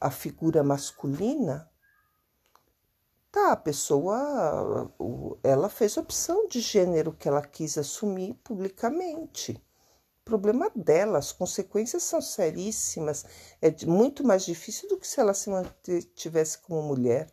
a 0.00 0.10
figura 0.10 0.64
masculina, 0.64 1.70
tá, 3.36 3.52
a 3.52 3.56
pessoa, 3.56 4.90
ela 5.42 5.68
fez 5.68 5.98
a 5.98 6.00
opção 6.00 6.48
de 6.48 6.58
gênero 6.58 7.12
que 7.12 7.28
ela 7.28 7.42
quis 7.42 7.76
assumir 7.76 8.32
publicamente. 8.42 9.62
Problema 10.24 10.70
dela, 10.74 11.18
as 11.18 11.32
consequências 11.32 12.02
são 12.02 12.22
seríssimas, 12.22 13.26
é 13.60 13.70
muito 13.84 14.24
mais 14.24 14.42
difícil 14.42 14.88
do 14.88 14.96
que 14.96 15.06
se 15.06 15.20
ela 15.20 15.34
se 15.34 15.50
mantivesse 15.50 16.56
como 16.62 16.80
mulher. 16.80 17.30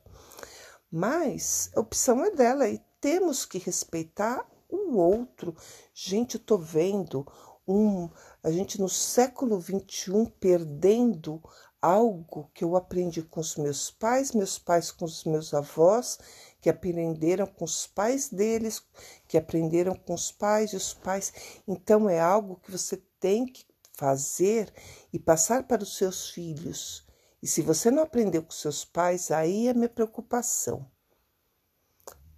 Mas 0.91 1.71
a 1.73 1.79
opção 1.79 2.23
é 2.25 2.31
dela 2.31 2.67
e 2.67 2.81
temos 2.99 3.45
que 3.45 3.57
respeitar 3.57 4.45
o 4.69 4.97
outro. 4.97 5.55
Gente, 5.93 6.35
eu 6.35 6.41
tô 6.41 6.57
vendo 6.57 7.25
um, 7.65 8.09
a 8.43 8.51
gente 8.51 8.79
no 8.79 8.89
século 8.89 9.57
XXI 9.61 10.29
perdendo 10.37 11.41
algo 11.83 12.49
que 12.53 12.63
eu 12.63 12.77
aprendi 12.77 13.21
com 13.21 13.41
os 13.41 13.57
meus 13.57 13.91
pais, 13.91 14.31
meus 14.31 14.57
pais 14.57 14.89
com 14.89 15.03
os 15.03 15.25
meus 15.25 15.53
avós, 15.53 16.17
que 16.61 16.69
aprenderam 16.69 17.45
com 17.45 17.65
os 17.65 17.85
pais 17.85 18.29
deles, 18.29 18.81
que 19.27 19.37
aprenderam 19.37 19.93
com 19.93 20.13
os 20.13 20.31
pais 20.31 20.71
e 20.71 20.77
os 20.77 20.93
pais. 20.93 21.33
Então 21.67 22.09
é 22.09 22.21
algo 22.21 22.55
que 22.63 22.71
você 22.71 23.03
tem 23.19 23.45
que 23.45 23.65
fazer 23.91 24.73
e 25.11 25.19
passar 25.19 25.67
para 25.67 25.83
os 25.83 25.97
seus 25.97 26.29
filhos. 26.29 27.05
E 27.41 27.47
se 27.47 27.61
você 27.61 27.91
não 27.91 28.03
aprendeu 28.03 28.43
com 28.43 28.51
seus 28.51 28.85
pais, 28.85 29.29
aí 29.29 29.67
é 29.67 29.73
minha 29.73 29.89
preocupação. 29.89 30.89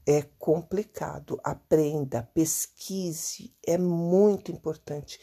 É 0.07 0.23
complicado. 0.39 1.39
Aprenda, 1.43 2.27
pesquise, 2.33 3.55
é 3.63 3.77
muito 3.77 4.51
importante. 4.51 5.19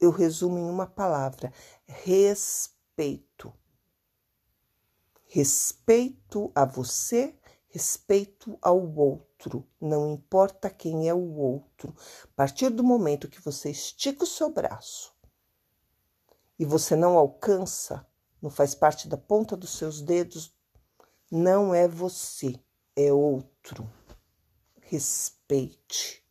Eu 0.00 0.10
resumo 0.10 0.56
em 0.56 0.70
uma 0.70 0.86
palavra: 0.86 1.52
respeito 1.86 2.81
respeito. 3.02 3.52
Respeito 5.26 6.52
a 6.54 6.64
você, 6.64 7.36
respeito 7.68 8.58
ao 8.60 8.94
outro, 8.94 9.66
não 9.80 10.12
importa 10.12 10.68
quem 10.70 11.08
é 11.08 11.14
o 11.14 11.34
outro. 11.34 11.94
A 12.24 12.36
partir 12.36 12.68
do 12.68 12.84
momento 12.84 13.28
que 13.28 13.40
você 13.40 13.70
estica 13.70 14.24
o 14.24 14.26
seu 14.26 14.52
braço 14.52 15.14
e 16.58 16.64
você 16.64 16.94
não 16.94 17.16
alcança, 17.16 18.06
não 18.40 18.50
faz 18.50 18.74
parte 18.74 19.08
da 19.08 19.16
ponta 19.16 19.56
dos 19.56 19.70
seus 19.70 20.02
dedos, 20.02 20.54
não 21.30 21.74
é 21.74 21.88
você, 21.88 22.60
é 22.94 23.10
outro. 23.12 23.90
Respeite. 24.82 26.22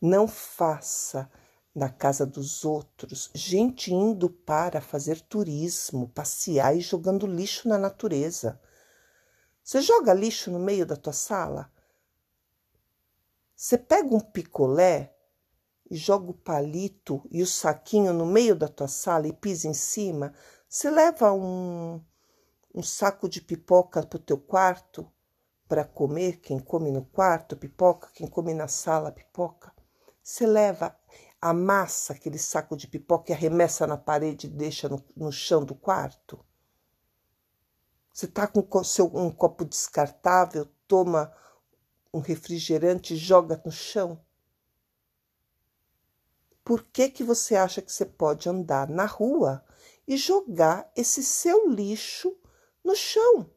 Não 0.00 0.26
faça 0.26 1.30
na 1.78 1.88
casa 1.88 2.26
dos 2.26 2.64
outros, 2.64 3.30
gente 3.32 3.94
indo 3.94 4.28
para 4.28 4.80
fazer 4.80 5.20
turismo, 5.20 6.08
passear 6.08 6.76
e 6.76 6.80
jogando 6.80 7.26
lixo 7.26 7.68
na 7.68 7.78
natureza. 7.78 8.60
Você 9.62 9.80
joga 9.80 10.12
lixo 10.12 10.50
no 10.50 10.58
meio 10.58 10.84
da 10.84 10.96
tua 10.96 11.12
sala? 11.12 11.72
Você 13.54 13.78
pega 13.78 14.14
um 14.14 14.20
picolé 14.20 15.14
e 15.90 15.96
joga 15.96 16.30
o 16.30 16.34
palito 16.34 17.22
e 17.30 17.42
o 17.42 17.46
saquinho 17.46 18.12
no 18.12 18.26
meio 18.26 18.56
da 18.56 18.68
tua 18.68 18.88
sala 18.88 19.28
e 19.28 19.32
pisa 19.32 19.68
em 19.68 19.74
cima? 19.74 20.34
Você 20.68 20.90
leva 20.90 21.32
um, 21.32 22.02
um 22.74 22.82
saco 22.82 23.28
de 23.28 23.40
pipoca 23.40 24.04
para 24.04 24.16
o 24.16 24.20
teu 24.20 24.38
quarto 24.38 25.10
para 25.68 25.84
comer? 25.84 26.40
Quem 26.40 26.58
come 26.58 26.90
no 26.90 27.04
quarto, 27.04 27.56
pipoca, 27.56 28.08
quem 28.12 28.26
come 28.26 28.52
na 28.52 28.68
sala, 28.68 29.12
pipoca. 29.12 29.72
Você 30.22 30.46
leva 30.46 30.97
amassa 31.40 32.12
aquele 32.12 32.38
saco 32.38 32.76
de 32.76 32.86
pipoca 32.86 33.30
e 33.30 33.34
arremessa 33.34 33.86
na 33.86 33.96
parede 33.96 34.46
e 34.46 34.50
deixa 34.50 34.88
no, 34.88 35.02
no 35.16 35.32
chão 35.32 35.64
do 35.64 35.74
quarto? 35.74 36.44
Você 38.12 38.26
está 38.26 38.46
com 38.46 38.82
seu, 38.82 39.06
um 39.14 39.30
copo 39.30 39.64
descartável, 39.64 40.68
toma 40.88 41.32
um 42.12 42.18
refrigerante 42.18 43.14
e 43.14 43.16
joga 43.16 43.60
no 43.64 43.70
chão? 43.70 44.20
Por 46.64 46.82
que, 46.82 47.08
que 47.08 47.22
você 47.22 47.54
acha 47.54 47.80
que 47.80 47.92
você 47.92 48.04
pode 48.04 48.48
andar 48.48 48.88
na 48.88 49.06
rua 49.06 49.64
e 50.06 50.16
jogar 50.16 50.90
esse 50.96 51.22
seu 51.22 51.68
lixo 51.68 52.36
no 52.84 52.94
chão? 52.94 53.50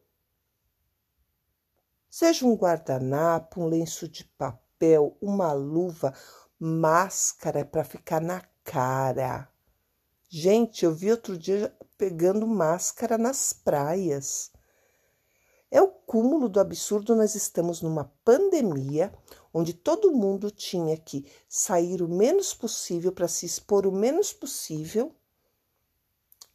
Seja 2.08 2.46
um 2.46 2.54
guardanapo, 2.54 3.60
um 3.60 3.66
lenço 3.66 4.08
de 4.08 4.24
papel, 4.24 5.16
uma 5.20 5.52
luva, 5.52 6.14
máscara 6.64 7.64
para 7.64 7.82
ficar 7.82 8.20
na 8.20 8.40
cara. 8.62 9.50
Gente, 10.28 10.84
eu 10.84 10.94
vi 10.94 11.10
outro 11.10 11.36
dia 11.36 11.76
pegando 11.98 12.46
máscara 12.46 13.18
nas 13.18 13.52
praias. 13.52 14.52
É 15.72 15.82
o 15.82 15.88
cúmulo 15.88 16.48
do 16.48 16.60
absurdo. 16.60 17.16
Nós 17.16 17.34
estamos 17.34 17.82
numa 17.82 18.04
pandemia 18.24 19.12
onde 19.52 19.74
todo 19.74 20.12
mundo 20.12 20.52
tinha 20.52 20.96
que 20.96 21.26
sair 21.48 22.00
o 22.00 22.08
menos 22.08 22.54
possível 22.54 23.10
para 23.10 23.26
se 23.26 23.44
expor 23.44 23.84
o 23.84 23.90
menos 23.90 24.32
possível. 24.32 25.12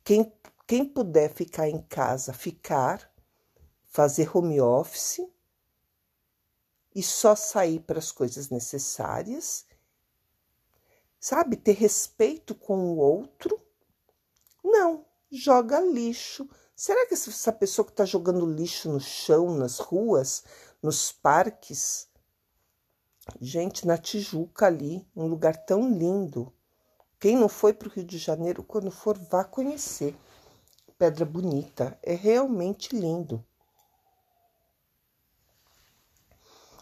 Quem, 0.05 0.31
quem 0.65 0.85
puder 0.85 1.33
ficar 1.33 1.67
em 1.67 1.81
casa, 1.81 2.31
ficar, 2.31 3.13
fazer 3.83 4.33
home 4.33 4.61
office 4.61 5.19
e 6.95 7.03
só 7.03 7.35
sair 7.35 7.81
para 7.81 7.99
as 7.99 8.09
coisas 8.09 8.49
necessárias 8.49 9.66
sabe? 11.19 11.55
Ter 11.55 11.73
respeito 11.73 12.55
com 12.55 12.77
o 12.77 12.97
outro. 12.97 13.59
Não, 14.63 15.05
joga 15.31 15.79
lixo. 15.79 16.49
Será 16.75 17.07
que 17.07 17.13
essa 17.13 17.51
pessoa 17.51 17.85
que 17.85 17.91
está 17.91 18.05
jogando 18.05 18.45
lixo 18.45 18.91
no 18.91 18.99
chão, 18.99 19.55
nas 19.55 19.79
ruas, 19.79 20.43
nos 20.81 21.11
parques? 21.11 22.07
Gente, 23.41 23.85
na 23.85 23.97
Tijuca 23.97 24.67
ali, 24.67 25.05
um 25.15 25.27
lugar 25.27 25.57
tão 25.65 25.89
lindo. 25.89 26.53
Quem 27.19 27.35
não 27.35 27.49
foi 27.49 27.73
para 27.73 27.87
o 27.87 27.91
Rio 27.91 28.05
de 28.05 28.17
Janeiro, 28.17 28.63
quando 28.63 28.91
for, 28.91 29.17
vá 29.17 29.43
conhecer. 29.43 30.15
Pedra 30.97 31.25
Bonita, 31.25 31.97
é 32.01 32.13
realmente 32.13 32.95
lindo. 32.95 33.43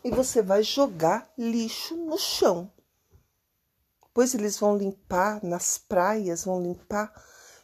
E 0.03 0.11
você 0.11 0.41
vai 0.41 0.61
jogar 0.61 1.31
lixo 1.37 1.95
no 1.95 2.17
chão. 2.17 2.71
Depois 4.15 4.33
eles 4.33 4.57
vão 4.57 4.77
limpar 4.77 5.43
nas 5.43 5.77
praias, 5.77 6.45
vão 6.45 6.63
limpar. 6.63 7.13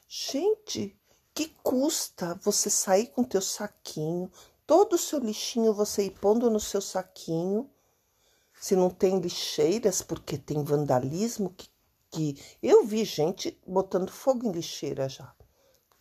Gente, 0.05 0.99
que 1.33 1.47
custa 1.63 2.37
você 2.43 2.69
sair 2.69 3.07
com 3.07 3.23
teu 3.23 3.41
saquinho, 3.41 4.29
todo 4.67 4.95
o 4.95 4.97
seu 4.97 5.19
lixinho 5.19 5.73
você 5.73 6.03
ir 6.03 6.11
pondo 6.19 6.49
no 6.49 6.59
seu 6.59 6.81
saquinho. 6.81 7.71
Se 8.59 8.75
não 8.75 8.89
tem 8.89 9.17
lixeiras, 9.17 10.01
porque 10.01 10.37
tem 10.37 10.61
vandalismo, 10.61 11.51
que, 11.51 11.69
que 12.09 12.43
eu 12.61 12.85
vi 12.85 13.05
gente 13.05 13.57
botando 13.65 14.11
fogo 14.11 14.45
em 14.45 14.51
lixeira 14.51 15.07
já. 15.07 15.33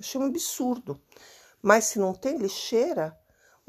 Achei 0.00 0.20
um 0.20 0.24
absurdo. 0.24 1.00
Mas 1.62 1.84
se 1.84 2.00
não 2.00 2.12
tem 2.12 2.36
lixeira, 2.36 3.16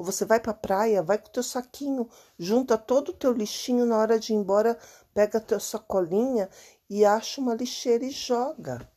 ou 0.01 0.03
você 0.03 0.25
vai 0.25 0.39
para 0.39 0.49
a 0.49 0.55
praia, 0.55 1.03
vai 1.03 1.19
com 1.19 1.27
o 1.27 1.31
teu 1.31 1.43
saquinho, 1.43 2.09
junta 2.35 2.75
todo 2.75 3.09
o 3.09 3.13
teu 3.13 3.31
lixinho 3.31 3.85
na 3.85 3.99
hora 3.99 4.19
de 4.19 4.33
ir 4.33 4.35
embora, 4.35 4.75
pega 5.13 5.37
a 5.37 5.41
tua 5.41 5.59
sacolinha 5.59 6.49
e 6.89 7.05
acha 7.05 7.39
uma 7.39 7.53
lixeira 7.53 8.03
e 8.03 8.09
joga. 8.09 8.89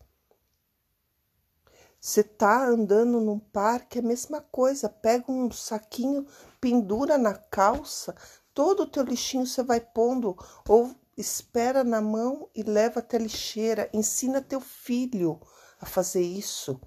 Você 2.01 2.23
tá 2.23 2.67
andando 2.67 3.21
num 3.21 3.39
parque, 3.39 3.99
é 3.99 4.01
a 4.01 4.05
mesma 4.05 4.41
coisa. 4.41 4.89
Pega 4.89 5.31
um 5.31 5.51
saquinho, 5.51 6.27
pendura 6.59 7.19
na 7.19 7.35
calça, 7.35 8.17
todo 8.55 8.85
o 8.85 8.87
teu 8.87 9.03
lixinho 9.03 9.47
você 9.47 9.63
vai 9.63 9.81
pondo, 9.81 10.35
ou 10.67 10.91
espera 11.19 11.85
na 11.85 12.01
mão 12.01 12.49
e 12.55 12.63
leva 12.63 13.01
até 13.01 13.19
a 13.19 13.21
lixeira. 13.21 13.91
Ensina 13.93 14.41
teu 14.41 14.61
filho 14.61 15.39
a 15.79 15.85
fazer 15.85 16.23
isso. 16.23 16.81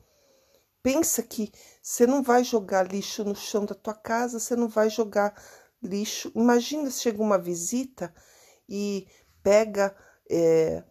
Pensa 0.88 1.21
que 1.21 1.52
você 1.82 2.08
não 2.08 2.23
vai 2.23 2.45
jogar 2.45 2.89
lixo 2.89 3.26
no 3.26 3.36
chão 3.36 3.65
da 3.65 3.76
tua 3.76 3.93
casa, 3.93 4.39
você 4.39 4.56
não 4.56 4.69
vai 4.69 4.89
jogar 4.89 5.36
lixo. 5.84 6.32
Imagina 6.34 6.89
se 6.89 7.02
chega 7.02 7.21
uma 7.21 7.38
visita 7.38 8.15
e 8.69 9.06
pega 9.43 9.93
é, 10.32 10.82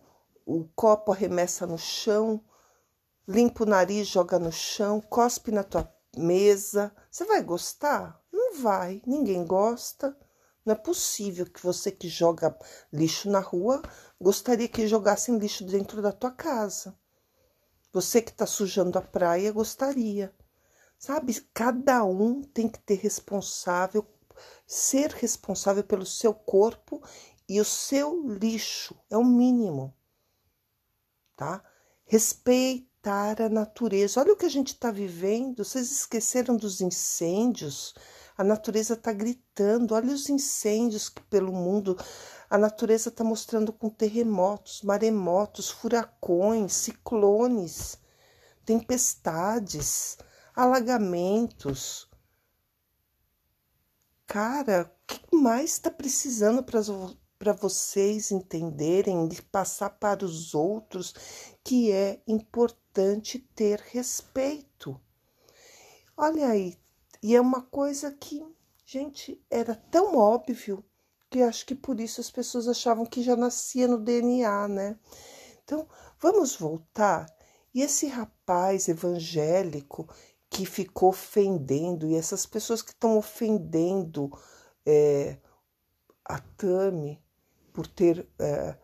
o 0.44 0.68
copo, 0.76 1.12
arremessa 1.12 1.66
no 1.66 1.78
chão, 1.78 2.44
limpa 3.26 3.64
o 3.64 3.66
nariz, 3.66 4.06
joga 4.06 4.38
no 4.38 4.52
chão, 4.52 5.00
cospe 5.00 5.50
na 5.50 5.64
tua 5.64 5.90
mesa. 6.14 6.94
Você 7.11 7.24
vai 7.24 7.42
gostar? 7.42 8.22
Não 8.30 8.61
vai, 8.61 9.00
ninguém 9.06 9.46
gosta. 9.46 10.14
Não 10.62 10.74
é 10.74 10.76
possível 10.76 11.46
que 11.46 11.62
você 11.62 11.90
que 11.90 12.06
joga 12.06 12.54
lixo 12.92 13.30
na 13.30 13.40
rua 13.40 13.80
gostaria 14.20 14.68
que 14.68 14.87
jogassem 14.87 15.38
lixo 15.38 15.64
dentro 15.64 16.02
da 16.02 16.12
tua 16.12 16.32
casa. 16.32 16.94
Você 17.96 18.20
que 18.20 18.30
está 18.30 18.44
sujando 18.44 18.98
a 18.98 19.00
praia 19.00 19.50
gostaria. 19.50 20.30
Sabe, 20.98 21.32
cada 21.54 22.04
um 22.04 22.42
tem 22.42 22.68
que 22.68 22.78
ter 22.78 22.96
responsável 22.96 24.06
ser 24.66 25.12
responsável 25.12 25.82
pelo 25.82 26.04
seu 26.04 26.35
corpo 26.35 27.02
e 27.48 27.59
o 27.59 27.64
seu 27.64 28.28
lixo, 28.28 28.94
é 29.09 29.16
o 29.16 29.24
mínimo, 29.24 29.96
tá? 31.35 31.64
Respeitar 32.04 33.40
a 33.40 33.48
natureza. 33.48 34.20
Olha 34.20 34.35
o 34.35 34.37
que 34.37 34.44
a 34.44 34.50
gente 34.50 34.74
está 34.74 34.90
vivendo. 34.90 35.64
Vocês 35.64 35.90
esqueceram 35.90 36.54
dos 36.54 36.82
incêndios? 36.82 37.94
A 38.37 38.44
natureza 38.44 38.92
está 38.92 39.11
gritando. 39.11 39.94
Olha 39.94 40.12
os 40.12 40.28
incêndios 40.28 41.09
que 41.09 41.22
pelo 41.22 41.50
mundo 41.50 41.96
a 42.48 42.56
natureza 42.56 43.09
está 43.09 43.24
mostrando 43.24 43.72
com 43.72 43.88
terremotos, 43.88 44.82
maremotos, 44.82 45.68
furacões, 45.68 46.72
ciclones, 46.72 47.98
tempestades, 48.64 50.16
alagamentos. 50.54 52.09
Cara, 54.26 54.82
o 54.82 55.06
que 55.06 55.37
mais 55.37 55.72
está 55.72 55.90
precisando 55.90 56.62
para 56.62 57.52
vocês 57.52 58.30
entenderem 58.30 59.28
e 59.32 59.42
passar 59.42 59.90
para 59.90 60.24
os 60.24 60.54
outros 60.54 61.14
que 61.64 61.90
é 61.90 62.22
importante 62.26 63.38
ter 63.54 63.80
respeito? 63.80 65.00
Olha 66.16 66.48
aí, 66.48 66.78
e 67.22 67.35
é 67.35 67.40
uma 67.40 67.62
coisa 67.62 68.11
que, 68.12 68.44
gente, 68.85 69.44
era 69.50 69.74
tão 69.74 70.16
óbvio 70.16 70.85
que 71.37 71.42
acho 71.42 71.66
que 71.66 71.75
por 71.75 72.01
isso 72.01 72.18
as 72.18 72.31
pessoas 72.31 72.66
achavam 72.66 73.05
que 73.05 73.22
já 73.22 73.37
nascia 73.37 73.87
no 73.87 73.99
DNA, 73.99 74.68
né? 74.68 74.96
Então, 75.62 75.87
vamos 76.18 76.57
voltar. 76.57 77.27
E 77.75 77.83
esse 77.83 78.07
rapaz 78.07 78.88
evangélico 78.88 80.09
que 80.49 80.64
ficou 80.64 81.11
ofendendo, 81.11 82.09
e 82.09 82.14
essas 82.16 82.46
pessoas 82.46 82.81
que 82.81 82.92
estão 82.92 83.18
ofendendo 83.18 84.31
é, 84.87 85.37
a 86.25 86.38
Tami 86.38 87.22
por 87.70 87.87
ter. 87.87 88.27
É, 88.38 88.75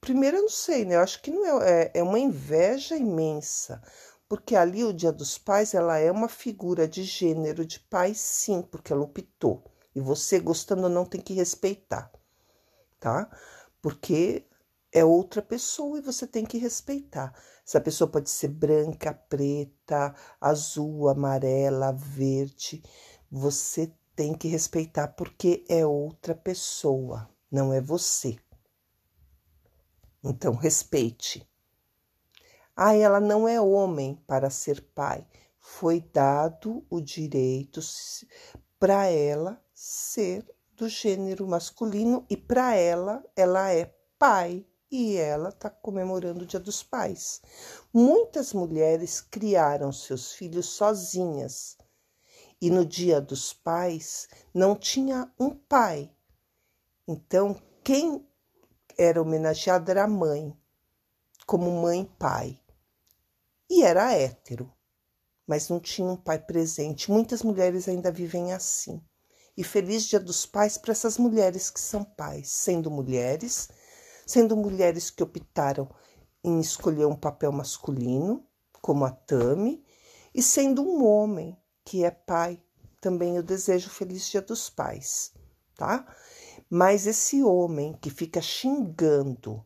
primeiro, 0.00 0.38
eu 0.38 0.42
não 0.42 0.48
sei, 0.48 0.84
né? 0.84 0.96
Eu 0.96 1.00
acho 1.00 1.22
que 1.22 1.30
não 1.30 1.62
é, 1.62 1.82
é, 1.82 1.90
é 2.00 2.02
uma 2.02 2.18
inveja 2.18 2.96
imensa, 2.96 3.80
porque 4.28 4.56
ali 4.56 4.82
o 4.82 4.92
Dia 4.92 5.12
dos 5.12 5.38
Pais 5.38 5.74
ela 5.74 5.96
é 5.96 6.10
uma 6.10 6.28
figura 6.28 6.88
de 6.88 7.04
gênero 7.04 7.64
de 7.64 7.78
pai, 7.78 8.14
sim, 8.14 8.62
porque 8.62 8.92
ela 8.92 9.02
optou. 9.02 9.71
E 9.94 10.00
você, 10.00 10.40
gostando 10.40 10.84
ou 10.84 10.88
não, 10.88 11.04
tem 11.04 11.20
que 11.20 11.34
respeitar, 11.34 12.10
tá? 12.98 13.30
Porque 13.80 14.46
é 14.90 15.04
outra 15.04 15.40
pessoa 15.40 15.98
e 15.98 16.02
você 16.02 16.26
tem 16.26 16.44
que 16.44 16.58
respeitar. 16.58 17.34
Essa 17.66 17.80
pessoa 17.80 18.08
pode 18.08 18.30
ser 18.30 18.48
branca, 18.48 19.14
preta, 19.14 20.14
azul, 20.40 21.08
amarela, 21.08 21.92
verde. 21.92 22.82
Você 23.30 23.92
tem 24.16 24.34
que 24.34 24.48
respeitar 24.48 25.08
porque 25.08 25.64
é 25.68 25.86
outra 25.86 26.34
pessoa, 26.34 27.28
não 27.50 27.72
é 27.72 27.80
você. 27.80 28.36
Então, 30.24 30.54
respeite. 30.54 31.48
Ah, 32.76 32.94
ela 32.94 33.20
não 33.20 33.46
é 33.46 33.60
homem 33.60 34.14
para 34.26 34.50
ser 34.50 34.80
pai. 34.94 35.26
Foi 35.60 36.00
dado 36.00 36.84
o 36.90 37.00
direito 37.00 37.80
para 38.78 39.06
ela 39.06 39.61
ser 39.84 40.46
do 40.76 40.88
gênero 40.88 41.44
masculino 41.44 42.24
e 42.30 42.36
para 42.36 42.76
ela, 42.76 43.20
ela 43.34 43.72
é 43.72 43.92
pai 44.16 44.64
e 44.88 45.16
ela 45.16 45.48
está 45.48 45.68
comemorando 45.68 46.44
o 46.44 46.46
Dia 46.46 46.60
dos 46.60 46.84
Pais. 46.84 47.42
Muitas 47.92 48.52
mulheres 48.52 49.20
criaram 49.20 49.90
seus 49.90 50.34
filhos 50.34 50.66
sozinhas 50.66 51.76
e 52.60 52.70
no 52.70 52.86
Dia 52.86 53.20
dos 53.20 53.52
Pais 53.52 54.28
não 54.54 54.76
tinha 54.76 55.28
um 55.36 55.50
pai. 55.50 56.14
Então, 57.08 57.60
quem 57.82 58.24
era 58.96 59.20
homenageado 59.20 59.90
era 59.90 60.04
a 60.04 60.08
mãe, 60.08 60.56
como 61.44 61.82
mãe 61.82 62.04
pai. 62.20 62.56
E 63.68 63.82
era 63.82 64.12
hétero, 64.12 64.72
mas 65.44 65.68
não 65.68 65.80
tinha 65.80 66.06
um 66.06 66.16
pai 66.16 66.38
presente. 66.38 67.10
Muitas 67.10 67.42
mulheres 67.42 67.88
ainda 67.88 68.12
vivem 68.12 68.52
assim 68.52 69.02
e 69.56 69.62
feliz 69.62 70.04
Dia 70.04 70.20
dos 70.20 70.46
Pais 70.46 70.78
para 70.78 70.92
essas 70.92 71.18
mulheres 71.18 71.70
que 71.70 71.80
são 71.80 72.04
pais, 72.04 72.50
sendo 72.50 72.90
mulheres, 72.90 73.68
sendo 74.26 74.56
mulheres 74.56 75.10
que 75.10 75.22
optaram 75.22 75.88
em 76.42 76.60
escolher 76.60 77.06
um 77.06 77.16
papel 77.16 77.52
masculino, 77.52 78.46
como 78.80 79.04
a 79.04 79.10
Tami, 79.10 79.84
e 80.34 80.42
sendo 80.42 80.82
um 80.82 81.04
homem 81.04 81.56
que 81.84 82.04
é 82.04 82.10
pai, 82.10 82.62
também 83.00 83.36
eu 83.36 83.42
desejo 83.42 83.90
feliz 83.90 84.28
Dia 84.28 84.40
dos 84.40 84.70
Pais, 84.70 85.32
tá? 85.76 86.06
Mas 86.70 87.06
esse 87.06 87.42
homem 87.42 87.92
que 88.00 88.10
fica 88.10 88.40
xingando, 88.40 89.64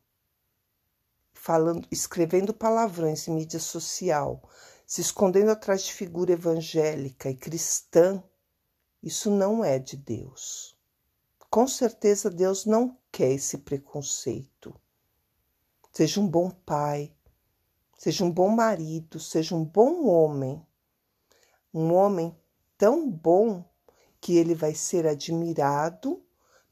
falando, 1.33 1.87
escrevendo 1.91 2.53
palavrões 2.53 3.29
em 3.29 3.35
mídia 3.35 3.61
social, 3.61 4.43
se 4.87 5.01
escondendo 5.01 5.51
atrás 5.51 5.85
de 5.85 5.93
figura 5.93 6.33
evangélica 6.33 7.31
e 7.31 7.37
cristã, 7.37 8.23
isso 9.03 9.31
não 9.31 9.65
é 9.65 9.79
de 9.79 9.97
Deus. 9.97 10.77
Com 11.51 11.67
certeza 11.67 12.31
Deus 12.31 12.65
não 12.65 12.97
quer 13.11 13.33
esse 13.33 13.59
preconceito. 13.59 14.75
Seja 15.93 16.21
um 16.21 16.29
bom 16.29 16.51
pai, 16.51 17.15
seja 17.97 18.25
um 18.25 18.31
bom 18.31 18.49
marido, 18.49 19.19
seja 19.19 19.55
um 19.55 19.65
bom 19.65 20.07
homem. 20.07 20.65
Um 21.73 21.95
homem 21.95 22.37
tão 22.77 23.11
bom 23.11 23.65
que 24.21 24.37
ele 24.37 24.55
vai 24.55 24.75
ser 24.75 25.07
admirado 25.07 26.23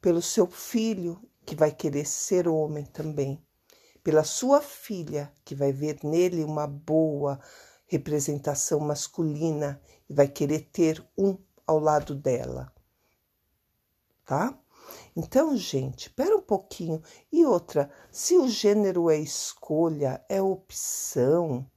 pelo 0.01 0.21
seu 0.21 0.47
filho, 0.47 1.23
que 1.47 1.55
vai 1.55 1.71
querer 1.71 2.07
ser 2.07 2.49
homem 2.49 2.85
também, 2.85 3.43
pela 4.03 4.25
sua 4.25 4.61
filha, 4.61 5.33
que 5.45 5.55
vai 5.55 5.73
ver 5.73 5.99
nele 6.03 6.45
uma 6.45 6.67
boa 6.67 7.41
representação 7.87 8.81
masculina 8.81 9.81
e 10.09 10.15
vai 10.15 10.29
querer 10.29 10.69
ter 10.73 11.03
um 11.17 11.39
ao 11.67 11.79
lado 11.79 12.15
dela. 12.15 12.73
Tá? 14.25 14.59
Então, 15.17 15.57
gente, 15.57 16.09
espera 16.09 16.37
um 16.37 16.43
pouquinho. 16.43 17.03
E 17.33 17.45
outra, 17.45 17.91
se 18.11 18.37
o 18.37 18.49
gênero 18.49 19.11
é 19.11 19.19
escolha, 19.19 20.25
é 20.29 20.43
opção, 20.43 21.69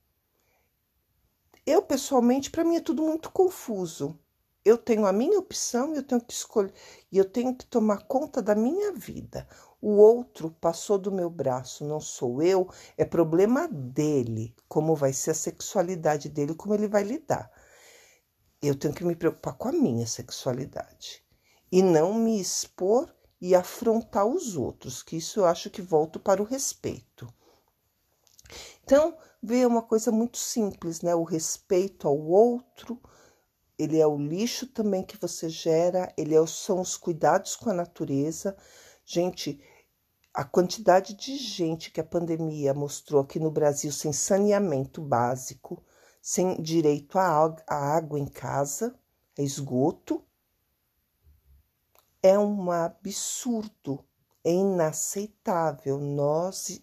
eu 1.66 1.82
pessoalmente, 1.82 2.50
para 2.50 2.64
mim 2.64 2.78
é 2.78 2.82
tudo 2.82 3.04
muito 3.04 3.32
confuso. 3.32 4.18
Eu 4.64 4.78
tenho 4.78 5.06
a 5.06 5.14
minha 5.14 5.40
opção 5.40 5.94
e 5.94 5.98
eu 5.98 6.04
tenho 6.04 6.20
que 6.20 6.34
escolher, 6.34 6.74
e 7.12 7.18
eu 7.18 7.26
tenho 7.26 7.56
que 7.56 7.66
tomar 7.66 8.06
conta 8.06 8.42
da 8.42 8.56
minha 8.56 8.92
vida. 8.92 9.48
O 9.82 9.92
outro 9.92 10.52
passou 10.60 10.98
do 10.98 11.12
meu 11.12 11.30
braço, 11.30 11.86
não 11.86 12.02
sou 12.02 12.42
eu, 12.42 12.70
é 12.98 13.06
problema 13.06 13.68
dele, 13.68 14.54
como 14.68 14.96
vai 14.96 15.14
ser 15.14 15.32
a 15.32 15.36
sexualidade 15.36 16.28
dele, 16.28 16.54
como 16.56 16.74
ele 16.74 16.88
vai 16.88 17.04
lidar 17.04 17.50
eu 18.62 18.76
tenho 18.76 18.94
que 18.94 19.06
me 19.06 19.16
preocupar 19.16 19.54
com 19.54 19.70
a 19.70 19.72
minha 19.72 20.08
sexualidade 20.08 21.24
e 21.72 21.82
não 21.82 22.14
me 22.14 22.40
expor 22.40 23.14
e 23.40 23.54
afrontar 23.54 24.26
os 24.26 24.56
outros, 24.56 25.04
que 25.04 25.18
isso 25.18 25.40
eu 25.40 25.46
acho 25.46 25.70
que 25.70 25.82
volto 25.82 26.20
para 26.20 26.42
o 26.42 26.46
respeito. 26.46 27.32
Então, 28.84 29.18
vê 29.44 29.66
uma 29.66 29.82
coisa 29.82 30.12
muito 30.12 30.38
simples, 30.38 31.02
né? 31.02 31.14
O 31.14 31.24
respeito 31.24 32.08
ao 32.08 32.18
outro, 32.18 33.00
ele 33.78 34.00
é 34.00 34.08
o 34.08 34.18
lixo 34.18 34.66
também 34.68 35.04
que 35.04 35.18
você 35.18 35.50
gera, 35.50 36.12
ele 36.18 36.36
é, 36.36 36.48
são 36.48 36.82
os 36.82 36.98
cuidados 36.98 37.56
com 37.56 37.70
a 37.70 37.74
natureza. 37.74 38.58
Gente, 39.06 39.62
a 40.34 40.44
quantidade 40.44 41.16
de 41.16 41.36
gente 41.36 41.92
que 41.92 42.00
a 42.00 42.04
pandemia 42.04 42.74
mostrou 42.74 43.22
aqui 43.22 43.40
no 43.40 43.52
Brasil 43.52 43.92
sem 43.92 44.14
saneamento 44.14 45.02
básico, 45.02 45.84
sem 46.30 46.62
direito 46.62 47.18
à 47.18 47.56
água 47.70 48.20
em 48.20 48.26
casa, 48.26 48.94
a 49.40 49.42
esgoto, 49.42 50.22
é 52.22 52.38
um 52.38 52.70
absurdo, 52.70 54.04
é 54.44 54.52
inaceitável. 54.52 55.98
Nós 55.98 56.82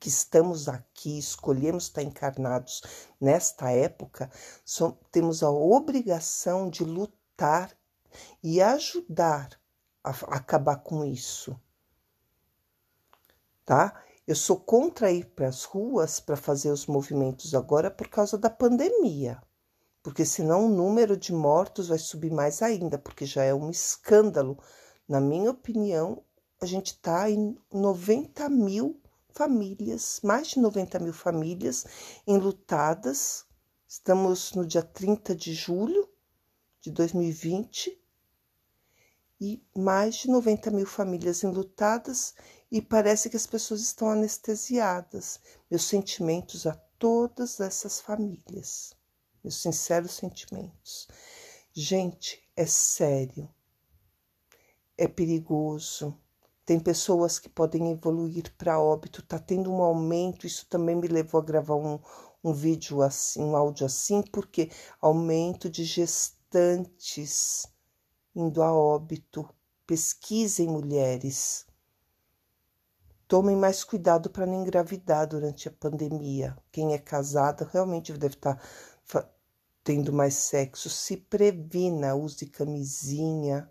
que 0.00 0.08
estamos 0.08 0.70
aqui, 0.70 1.18
escolhemos 1.18 1.84
estar 1.84 2.02
encarnados 2.02 2.82
nesta 3.20 3.70
época, 3.70 4.30
temos 5.12 5.42
a 5.42 5.50
obrigação 5.50 6.70
de 6.70 6.82
lutar 6.82 7.76
e 8.42 8.62
ajudar 8.62 9.60
a, 10.02 10.12
a 10.12 10.36
acabar 10.36 10.76
com 10.76 11.04
isso. 11.04 11.60
Tá? 13.66 14.02
Eu 14.28 14.36
sou 14.36 14.60
contra 14.60 15.10
ir 15.10 15.24
para 15.24 15.48
as 15.48 15.64
ruas 15.64 16.20
para 16.20 16.36
fazer 16.36 16.70
os 16.70 16.84
movimentos 16.84 17.54
agora 17.54 17.90
por 17.90 18.08
causa 18.08 18.36
da 18.36 18.50
pandemia, 18.50 19.42
porque 20.02 20.22
senão 20.22 20.66
o 20.66 20.68
número 20.68 21.16
de 21.16 21.32
mortos 21.32 21.88
vai 21.88 21.96
subir 21.96 22.30
mais 22.30 22.60
ainda, 22.60 22.98
porque 22.98 23.24
já 23.24 23.42
é 23.42 23.54
um 23.54 23.70
escândalo. 23.70 24.58
Na 25.08 25.18
minha 25.18 25.50
opinião, 25.50 26.22
a 26.60 26.66
gente 26.66 26.88
está 26.88 27.30
em 27.30 27.56
90 27.72 28.50
mil 28.50 29.00
famílias, 29.30 30.20
mais 30.22 30.48
de 30.48 30.60
90 30.60 30.98
mil 30.98 31.14
famílias 31.14 31.86
enlutadas. 32.26 33.46
Estamos 33.88 34.52
no 34.52 34.66
dia 34.66 34.82
30 34.82 35.34
de 35.34 35.54
julho 35.54 36.06
de 36.82 36.90
2020 36.90 37.98
e 39.40 39.64
mais 39.74 40.16
de 40.16 40.28
90 40.28 40.70
mil 40.70 40.86
famílias 40.86 41.42
enlutadas 41.42 42.34
e 42.70 42.82
parece 42.82 43.30
que 43.30 43.36
as 43.36 43.46
pessoas 43.46 43.80
estão 43.80 44.10
anestesiadas. 44.10 45.40
Meus 45.70 45.84
sentimentos 45.84 46.66
a 46.66 46.74
todas 46.98 47.60
essas 47.60 48.00
famílias, 48.00 48.92
meus 49.42 49.60
sinceros 49.62 50.12
sentimentos. 50.12 51.08
Gente, 51.72 52.42
é 52.56 52.66
sério, 52.66 53.48
é 54.96 55.06
perigoso. 55.06 56.18
Tem 56.66 56.78
pessoas 56.78 57.38
que 57.38 57.48
podem 57.48 57.92
evoluir 57.92 58.52
para 58.58 58.80
óbito, 58.80 59.22
tá 59.22 59.38
tendo 59.38 59.72
um 59.72 59.82
aumento. 59.82 60.46
Isso 60.46 60.66
também 60.68 60.96
me 60.96 61.08
levou 61.08 61.40
a 61.40 61.44
gravar 61.44 61.76
um, 61.76 61.98
um 62.44 62.52
vídeo 62.52 63.00
assim, 63.00 63.40
um 63.42 63.56
áudio 63.56 63.86
assim, 63.86 64.22
porque 64.22 64.70
aumento 65.00 65.70
de 65.70 65.84
gestantes 65.84 67.66
indo 68.34 68.62
a 68.62 68.72
óbito. 68.72 69.48
Pesquisem 69.86 70.68
mulheres. 70.68 71.67
Tomem 73.28 73.54
mais 73.54 73.84
cuidado 73.84 74.30
para 74.30 74.46
não 74.46 74.62
engravidar 74.62 75.26
durante 75.26 75.68
a 75.68 75.70
pandemia. 75.70 76.56
Quem 76.72 76.94
é 76.94 76.98
casada 76.98 77.68
realmente 77.70 78.10
deve 78.14 78.36
estar 78.36 78.54
tá 78.54 79.28
tendo 79.84 80.14
mais 80.14 80.32
sexo. 80.32 80.88
Se 80.88 81.18
previna, 81.18 82.14
use 82.14 82.46
camisinha, 82.46 83.70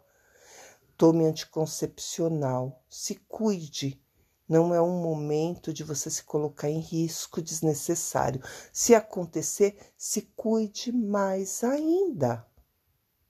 tome 0.96 1.26
anticoncepcional, 1.26 2.84
se 2.88 3.16
cuide. 3.28 4.00
Não 4.48 4.76
é 4.76 4.82
um 4.82 5.02
momento 5.02 5.74
de 5.74 5.84
você 5.84 6.12
se 6.12 6.24
colocar 6.24 6.70
em 6.70 6.80
risco 6.80 7.42
desnecessário. 7.42 8.42
Se 8.72 8.94
acontecer, 8.94 9.76
se 9.98 10.22
cuide 10.36 10.92
mais 10.92 11.64
ainda. 11.64 12.46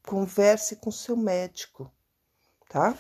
Converse 0.06 0.76
com 0.76 0.92
seu 0.92 1.16
médico, 1.16 1.90
tá? 2.68 2.98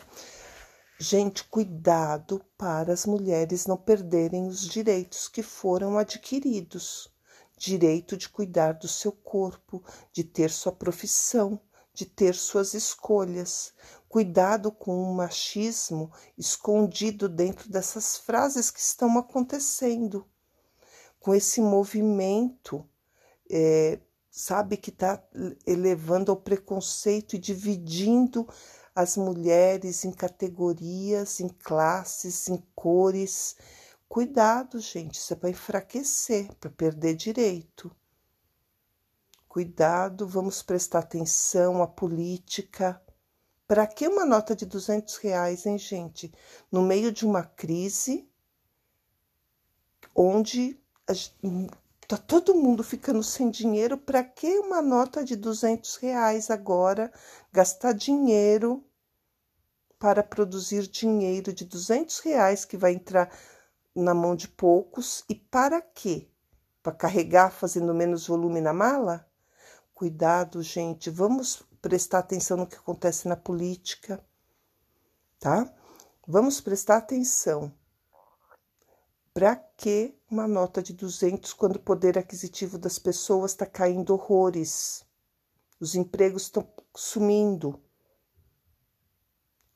Gente, 0.99 1.43
cuidado 1.43 2.43
para 2.57 2.91
as 2.91 3.05
mulheres 3.05 3.67
não 3.67 3.77
perderem 3.77 4.47
os 4.47 4.67
direitos 4.67 5.27
que 5.27 5.43
foram 5.43 5.95
adquiridos. 5.95 7.13
Direito 7.55 8.17
de 8.17 8.27
cuidar 8.27 8.73
do 8.73 8.87
seu 8.87 9.11
corpo, 9.11 9.83
de 10.11 10.23
ter 10.23 10.49
sua 10.49 10.71
profissão, 10.71 11.61
de 11.93 12.03
ter 12.03 12.33
suas 12.33 12.73
escolhas. 12.73 13.73
Cuidado 14.09 14.71
com 14.71 15.03
o 15.03 15.13
machismo 15.13 16.11
escondido 16.35 17.29
dentro 17.29 17.69
dessas 17.69 18.17
frases 18.17 18.71
que 18.71 18.79
estão 18.79 19.19
acontecendo, 19.19 20.25
com 21.19 21.35
esse 21.35 21.61
movimento, 21.61 22.83
é, 23.51 23.99
sabe, 24.31 24.77
que 24.77 24.89
está 24.89 25.23
elevando 25.65 26.31
ao 26.31 26.37
preconceito 26.37 27.35
e 27.35 27.39
dividindo 27.39 28.47
as 28.97 29.15
mulheres 29.15 30.03
em 30.05 30.11
categorias, 30.11 31.39
em 31.39 31.47
classes, 31.47 32.49
em 32.49 32.57
cores. 32.73 33.55
Cuidado, 34.09 34.79
gente, 34.79 35.19
isso 35.19 35.33
é 35.33 35.35
para 35.35 35.51
enfraquecer, 35.51 36.51
para 36.55 36.71
perder 36.71 37.13
direito. 37.13 37.95
Cuidado, 39.47 40.27
vamos 40.27 40.63
prestar 40.63 40.99
atenção 40.99 41.83
à 41.83 41.87
política. 41.87 42.99
Para 43.67 43.85
que 43.85 44.07
uma 44.07 44.25
nota 44.25 44.55
de 44.55 44.65
200 44.65 45.15
reais, 45.17 45.67
hein, 45.67 45.77
gente? 45.77 46.33
No 46.71 46.81
meio 46.81 47.11
de 47.11 47.23
uma 47.23 47.43
crise 47.43 48.27
onde 50.15 50.81
está 52.07 52.15
todo 52.15 52.55
mundo 52.55 52.85
ficando 52.85 53.21
sem 53.21 53.51
dinheiro, 53.51 53.97
para 53.97 54.23
que 54.23 54.59
uma 54.59 54.81
nota 54.81 55.25
de 55.25 55.35
200 55.35 55.97
reais 55.97 56.49
agora? 56.49 57.11
Gastar 57.51 57.91
dinheiro 57.91 58.81
para 59.99 60.23
produzir 60.23 60.87
dinheiro 60.87 61.51
de 61.51 61.65
200 61.65 62.19
reais 62.19 62.63
que 62.63 62.77
vai 62.77 62.93
entrar 62.93 63.29
na 63.93 64.13
mão 64.13 64.37
de 64.37 64.47
poucos 64.47 65.25
e 65.27 65.35
para 65.35 65.81
quê? 65.81 66.29
Para 66.81 66.93
carregar 66.93 67.51
fazendo 67.51 67.93
menos 67.93 68.27
volume 68.27 68.61
na 68.61 68.71
mala? 68.71 69.29
Cuidado, 69.93 70.63
gente, 70.63 71.09
vamos 71.09 71.61
prestar 71.81 72.19
atenção 72.19 72.55
no 72.55 72.67
que 72.67 72.77
acontece 72.77 73.27
na 73.27 73.35
política, 73.35 74.23
tá? 75.41 75.69
Vamos 76.25 76.61
prestar 76.61 76.97
atenção. 76.97 77.73
Para 79.33 79.57
que 79.57 80.16
uma 80.29 80.47
nota 80.47 80.81
de 80.81 80.93
200 80.93 81.53
quando 81.53 81.77
o 81.77 81.81
poder 81.81 82.17
aquisitivo 82.17 82.77
das 82.77 82.99
pessoas 82.99 83.51
está 83.51 83.65
caindo 83.65 84.13
horrores? 84.13 85.05
Os 85.79 85.95
empregos 85.95 86.43
estão 86.43 86.67
sumindo. 86.95 87.81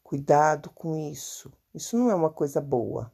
Cuidado 0.04 0.70
com 0.72 0.98
isso. 0.98 1.52
Isso 1.74 1.98
não 1.98 2.12
é 2.12 2.16
uma 2.16 2.30
coisa 2.30 2.60
boa. 2.60 3.12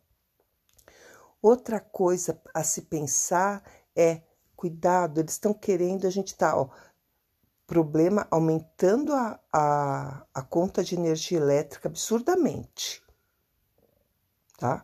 Outra 1.41 1.79
coisa 1.79 2.41
a 2.53 2.63
se 2.63 2.83
pensar 2.83 3.63
é 3.95 4.21
cuidado, 4.55 5.19
eles 5.19 5.33
estão 5.33 5.53
querendo, 5.53 6.07
a 6.07 6.09
gente 6.09 6.35
tá, 6.35 6.59
ó, 6.59 6.69
problema 7.67 8.27
aumentando 8.31 9.13
a, 9.13 9.39
a, 9.53 10.25
a 10.33 10.41
conta 10.41 10.83
de 10.83 10.95
energia 10.95 11.37
elétrica 11.37 11.87
absurdamente, 11.87 13.03
tá? 14.57 14.83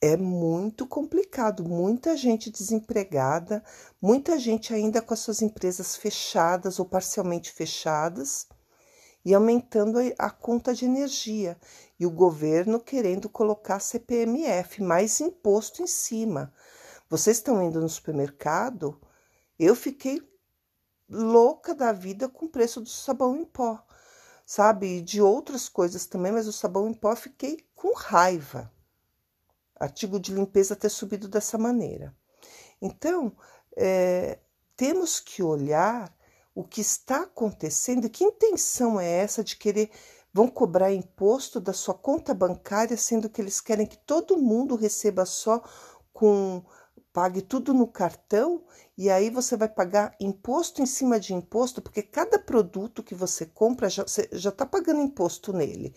É 0.00 0.14
muito 0.14 0.86
complicado, 0.86 1.64
muita 1.64 2.18
gente 2.18 2.50
desempregada, 2.50 3.64
muita 4.00 4.38
gente 4.38 4.74
ainda 4.74 5.00
com 5.00 5.14
as 5.14 5.20
suas 5.20 5.40
empresas 5.40 5.96
fechadas 5.96 6.78
ou 6.78 6.84
parcialmente 6.84 7.50
fechadas 7.50 8.46
e 9.24 9.34
aumentando 9.34 9.98
a 10.18 10.30
conta 10.30 10.74
de 10.74 10.84
energia, 10.84 11.58
e 11.98 12.06
o 12.06 12.10
governo 12.10 12.78
querendo 12.78 13.28
colocar 13.28 13.80
CPMF, 13.80 14.82
mais 14.82 15.18
imposto 15.20 15.82
em 15.82 15.86
cima. 15.86 16.52
Vocês 17.08 17.38
estão 17.38 17.62
indo 17.62 17.80
no 17.80 17.88
supermercado? 17.88 19.00
Eu 19.58 19.74
fiquei 19.74 20.22
louca 21.08 21.74
da 21.74 21.90
vida 21.90 22.28
com 22.28 22.44
o 22.44 22.50
preço 22.50 22.82
do 22.82 22.88
sabão 22.88 23.34
em 23.34 23.46
pó, 23.46 23.82
sabe? 24.44 24.98
E 24.98 25.00
de 25.00 25.22
outras 25.22 25.68
coisas 25.70 26.04
também, 26.06 26.32
mas 26.32 26.46
o 26.46 26.52
sabão 26.52 26.86
em 26.86 26.94
pó 26.94 27.16
fiquei 27.16 27.66
com 27.74 27.94
raiva. 27.94 28.70
Artigo 29.78 30.18
de 30.18 30.34
limpeza 30.34 30.74
ter 30.76 30.88
subido 30.88 31.28
dessa 31.28 31.58
maneira. 31.58 32.14
Então, 32.80 33.32
é, 33.76 34.38
temos 34.76 35.20
que 35.20 35.42
olhar 35.42 36.14
o 36.54 36.64
que 36.64 36.80
está 36.80 37.22
acontecendo, 37.22 38.08
que 38.08 38.24
intenção 38.24 38.98
é 38.98 39.08
essa 39.08 39.44
de 39.44 39.56
querer 39.56 39.90
vão 40.32 40.48
cobrar 40.48 40.92
imposto 40.92 41.58
da 41.58 41.72
sua 41.72 41.94
conta 41.94 42.34
bancária, 42.34 42.96
sendo 42.96 43.28
que 43.30 43.40
eles 43.40 43.58
querem 43.58 43.86
que 43.86 43.96
todo 43.96 44.36
mundo 44.36 44.76
receba 44.76 45.24
só 45.24 45.62
com 46.12 46.62
pague 47.10 47.40
tudo 47.40 47.72
no 47.72 47.86
cartão 47.86 48.62
e 48.98 49.08
aí 49.08 49.30
você 49.30 49.56
vai 49.56 49.70
pagar 49.70 50.14
imposto 50.20 50.82
em 50.82 50.86
cima 50.86 51.18
de 51.18 51.32
imposto, 51.32 51.80
porque 51.80 52.02
cada 52.02 52.38
produto 52.38 53.02
que 53.02 53.14
você 53.14 53.46
compra 53.46 53.88
já 53.88 54.04
está 54.50 54.66
pagando 54.66 55.00
imposto 55.00 55.54
nele. 55.54 55.94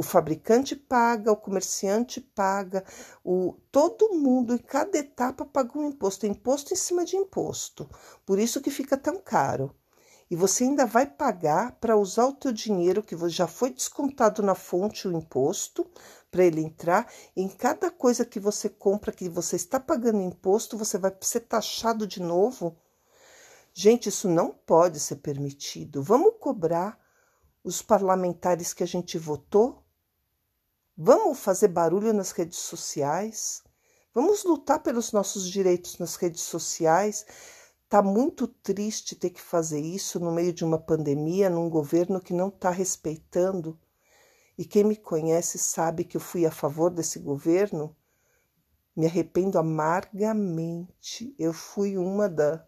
O 0.00 0.02
fabricante 0.02 0.74
paga, 0.74 1.30
o 1.30 1.36
comerciante 1.36 2.22
paga, 2.22 2.82
o, 3.22 3.58
todo 3.70 4.14
mundo 4.14 4.54
em 4.54 4.56
cada 4.56 4.96
etapa 4.96 5.44
paga 5.44 5.78
um 5.78 5.86
imposto, 5.90 6.24
imposto 6.24 6.72
em 6.72 6.76
cima 6.76 7.04
de 7.04 7.16
imposto. 7.16 7.86
Por 8.24 8.38
isso 8.38 8.62
que 8.62 8.70
fica 8.70 8.96
tão 8.96 9.20
caro 9.20 9.76
e 10.30 10.34
você 10.34 10.64
ainda 10.64 10.86
vai 10.86 11.04
pagar 11.04 11.72
para 11.72 11.98
usar 11.98 12.24
o 12.24 12.32
teu 12.32 12.50
dinheiro 12.50 13.02
que 13.02 13.14
já 13.28 13.46
foi 13.46 13.68
descontado 13.68 14.42
na 14.42 14.54
fonte 14.54 15.06
o 15.06 15.12
imposto 15.12 15.86
para 16.30 16.46
ele 16.46 16.62
entrar. 16.62 17.06
Em 17.36 17.46
cada 17.46 17.90
coisa 17.90 18.24
que 18.24 18.40
você 18.40 18.70
compra 18.70 19.12
que 19.12 19.28
você 19.28 19.56
está 19.56 19.78
pagando 19.78 20.22
imposto, 20.22 20.78
você 20.78 20.96
vai 20.96 21.14
ser 21.20 21.40
taxado 21.40 22.06
de 22.06 22.22
novo. 22.22 22.74
Gente, 23.74 24.08
isso 24.08 24.30
não 24.30 24.50
pode 24.50 24.98
ser 24.98 25.16
permitido. 25.16 26.02
Vamos 26.02 26.36
cobrar 26.40 26.98
os 27.62 27.82
parlamentares 27.82 28.72
que 28.72 28.82
a 28.82 28.86
gente 28.86 29.18
votou? 29.18 29.84
Vamos 31.02 31.40
fazer 31.40 31.68
barulho 31.68 32.12
nas 32.12 32.30
redes 32.32 32.58
sociais? 32.58 33.62
Vamos 34.12 34.44
lutar 34.44 34.82
pelos 34.82 35.12
nossos 35.12 35.48
direitos 35.48 35.96
nas 35.96 36.14
redes 36.16 36.42
sociais? 36.42 37.24
Tá 37.88 38.02
muito 38.02 38.46
triste 38.46 39.16
ter 39.16 39.30
que 39.30 39.40
fazer 39.40 39.80
isso 39.80 40.20
no 40.20 40.30
meio 40.30 40.52
de 40.52 40.62
uma 40.62 40.78
pandemia, 40.78 41.48
num 41.48 41.70
governo 41.70 42.20
que 42.20 42.34
não 42.34 42.48
está 42.48 42.68
respeitando. 42.68 43.80
E 44.58 44.64
quem 44.66 44.84
me 44.84 44.94
conhece 44.94 45.56
sabe 45.56 46.04
que 46.04 46.18
eu 46.18 46.20
fui 46.20 46.44
a 46.44 46.50
favor 46.50 46.90
desse 46.90 47.18
governo. 47.18 47.96
Me 48.94 49.06
arrependo 49.06 49.58
amargamente. 49.58 51.34
Eu 51.38 51.54
fui 51.54 51.96
uma 51.96 52.28
da, 52.28 52.62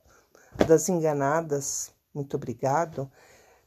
das 0.66 0.88
enganadas. 0.88 1.92
Muito 2.14 2.34
obrigado. 2.34 3.12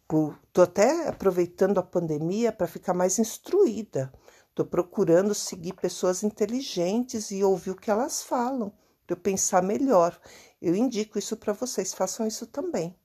Estou 0.01 0.63
até 0.63 1.07
aproveitando 1.07 1.77
a 1.77 1.83
pandemia 1.83 2.51
para 2.51 2.65
ficar 2.65 2.95
mais 2.95 3.19
instruída. 3.19 4.11
Estou 4.55 4.65
procurando 4.65 5.35
seguir 5.35 5.73
pessoas 5.73 6.23
inteligentes 6.23 7.29
e 7.29 7.43
ouvir 7.43 7.71
o 7.71 7.75
que 7.75 7.91
elas 7.91 8.23
falam, 8.23 8.71
para 9.05 9.15
eu 9.15 9.19
pensar 9.19 9.61
melhor. 9.61 10.17
Eu 10.61 10.73
indico 10.73 11.19
isso 11.19 11.35
para 11.35 11.51
vocês, 11.51 11.93
façam 11.93 12.25
isso 12.25 12.47
também, 12.47 12.95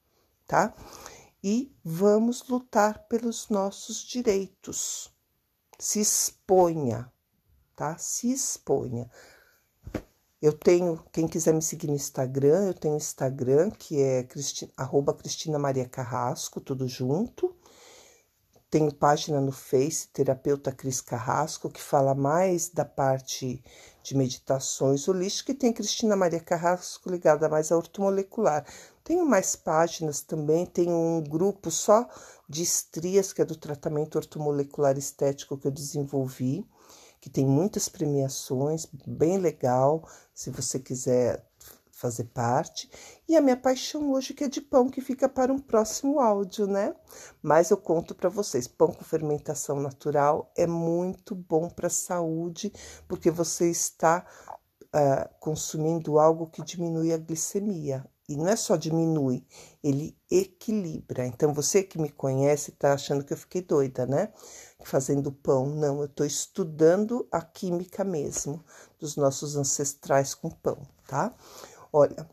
tá? 0.47 0.73
e 1.43 1.75
vamos 1.83 2.47
lutar 2.49 3.07
pelos 3.09 3.49
nossos 3.49 4.03
direitos. 4.03 5.13
Se 5.79 6.01
exponha, 6.01 7.11
tá? 7.75 7.97
Se 7.97 8.31
exponha. 8.31 9.11
Eu 10.41 10.53
tenho, 10.53 11.03
quem 11.13 11.27
quiser 11.27 11.53
me 11.53 11.63
seguir 11.63 11.87
no 11.87 11.95
Instagram, 11.95 12.67
eu 12.67 12.75
tenho 12.75 12.97
Instagram 12.97 13.71
que 13.71 14.01
é 14.01 14.23
Cristi, 14.25 14.73
arroba 14.77 15.15
Cristina 15.15 15.59
Maria 15.59 15.89
Carrasco, 15.89 16.61
tudo 16.61 16.87
junto. 16.89 17.55
Tenho 18.71 18.95
página 18.95 19.41
no 19.41 19.51
Face, 19.51 20.07
Terapeuta 20.13 20.71
Cris 20.71 21.01
Carrasco, 21.01 21.69
que 21.69 21.83
fala 21.83 22.15
mais 22.15 22.69
da 22.69 22.85
parte 22.85 23.61
de 24.01 24.17
meditações 24.17 25.09
holísticas, 25.09 25.57
e 25.57 25.59
tem 25.59 25.73
Cristina 25.73 26.15
Maria 26.15 26.39
Carrasco 26.39 27.11
ligada 27.11 27.49
mais 27.49 27.73
à 27.73 27.77
ortomolecular. 27.77 28.65
Tenho 29.03 29.27
mais 29.27 29.57
páginas 29.57 30.23
também, 30.23 30.65
tenho 30.65 30.95
um 30.95 31.21
grupo 31.21 31.69
só 31.69 32.09
de 32.49 32.63
estrias, 32.63 33.33
que 33.33 33.43
é 33.43 33.45
do 33.45 33.57
tratamento 33.57 34.15
ortomolecular 34.15 34.97
estético 34.97 35.59
que 35.59 35.67
eu 35.67 35.73
desenvolvi, 35.73 36.65
que 37.21 37.29
tem 37.29 37.45
muitas 37.45 37.89
premiações, 37.89 38.87
bem 39.05 39.37
legal, 39.39 40.09
se 40.33 40.49
você 40.49 40.79
quiser 40.79 41.45
fazer 42.01 42.25
parte. 42.25 42.91
E 43.29 43.37
a 43.37 43.41
minha 43.41 43.57
paixão 43.57 44.11
hoje 44.13 44.33
que 44.33 44.45
é 44.45 44.49
de 44.49 44.61
pão, 44.61 44.89
que 44.89 45.03
fica 45.03 45.29
para 45.29 45.53
um 45.53 45.59
próximo 45.59 46.19
áudio, 46.19 46.67
né? 46.67 46.95
Mas 47.43 47.71
eu 47.71 47.77
conto 47.77 48.15
para 48.15 48.31
vocês, 48.31 48.67
pão 48.67 48.89
com 48.89 49.05
fermentação 49.05 49.79
natural 49.79 50.51
é 50.57 50.67
muito 50.67 51.35
bom 51.35 51.69
para 51.69 51.89
a 51.89 51.91
saúde, 51.91 52.73
porque 53.07 53.31
você 53.31 53.71
está 53.71 54.27
uh, 54.87 55.29
consumindo 55.39 56.19
algo 56.19 56.47
que 56.47 56.65
diminui 56.65 57.13
a 57.13 57.19
glicemia. 57.19 58.05
E 58.31 58.37
não 58.37 58.47
é 58.47 58.55
só 58.55 58.77
diminui, 58.77 59.45
ele 59.83 60.17
equilibra. 60.31 61.27
Então, 61.27 61.53
você 61.53 61.83
que 61.83 61.99
me 61.99 62.09
conhece 62.09 62.71
está 62.71 62.93
achando 62.93 63.25
que 63.25 63.33
eu 63.33 63.37
fiquei 63.37 63.61
doida, 63.61 64.07
né? 64.07 64.33
Fazendo 64.85 65.33
pão. 65.33 65.67
Não, 65.67 65.99
eu 65.99 66.05
estou 66.05 66.25
estudando 66.25 67.27
a 67.33 67.43
química 67.43 68.05
mesmo 68.05 68.65
dos 69.01 69.17
nossos 69.17 69.57
ancestrais 69.57 70.33
com 70.33 70.49
pão, 70.49 70.79
tá? 71.09 71.35
Olha, 71.93 72.29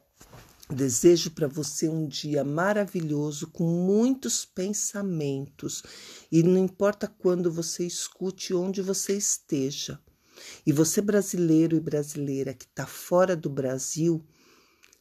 desejo 0.69 1.31
para 1.31 1.47
você 1.47 1.89
um 1.89 2.07
dia 2.07 2.43
maravilhoso 2.43 3.47
com 3.47 3.63
muitos 3.63 4.45
pensamentos 4.45 5.81
e 6.31 6.43
não 6.43 6.57
importa 6.57 7.07
quando 7.07 7.51
você 7.51 7.85
escute, 7.85 8.53
onde 8.53 8.83
você 8.83 9.17
esteja. 9.17 9.99
E 10.63 10.71
você 10.71 11.01
brasileiro 11.01 11.75
e 11.75 11.79
brasileira 11.79 12.53
que 12.53 12.65
está 12.65 12.85
fora 12.85 13.35
do 13.35 13.49
Brasil, 13.49 14.23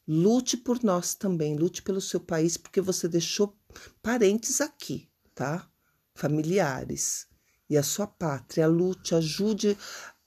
lute 0.08 0.56
por 0.56 0.82
nós 0.82 1.14
também, 1.14 1.54
lute 1.54 1.82
pelo 1.82 2.00
seu 2.00 2.20
país, 2.20 2.56
porque 2.56 2.80
você 2.80 3.06
deixou 3.06 3.54
parentes 4.02 4.62
aqui, 4.62 5.10
tá? 5.34 5.70
Familiares. 6.14 7.26
E 7.68 7.76
a 7.76 7.82
sua 7.82 8.06
pátria, 8.06 8.66
lute, 8.66 9.14
ajude 9.14 9.76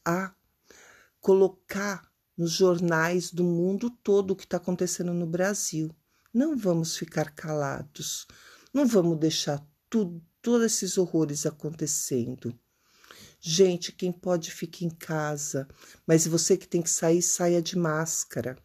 a 0.05 0.31
colocar 1.19 2.08
nos 2.39 2.53
jornais 2.53 3.31
do 3.31 3.43
mundo 3.43 3.89
todo 3.89 4.31
o 4.31 4.35
que 4.35 4.45
está 4.45 4.55
acontecendo 4.55 5.13
no 5.13 5.25
Brasil. 5.25 5.93
Não 6.33 6.57
vamos 6.57 6.95
ficar 6.95 7.31
calados, 7.31 8.25
não 8.73 8.87
vamos 8.87 9.19
deixar 9.19 9.61
tudo, 9.89 10.23
todos 10.41 10.65
esses 10.65 10.97
horrores 10.97 11.45
acontecendo. 11.45 12.57
Gente, 13.41 13.91
quem 13.91 14.09
pode 14.09 14.51
fica 14.51 14.85
em 14.85 14.89
casa, 14.89 15.67
mas 16.07 16.25
você 16.25 16.55
que 16.55 16.65
tem 16.65 16.81
que 16.81 16.89
sair, 16.89 17.21
saia 17.21 17.61
de 17.61 17.77
máscara. 17.77 18.57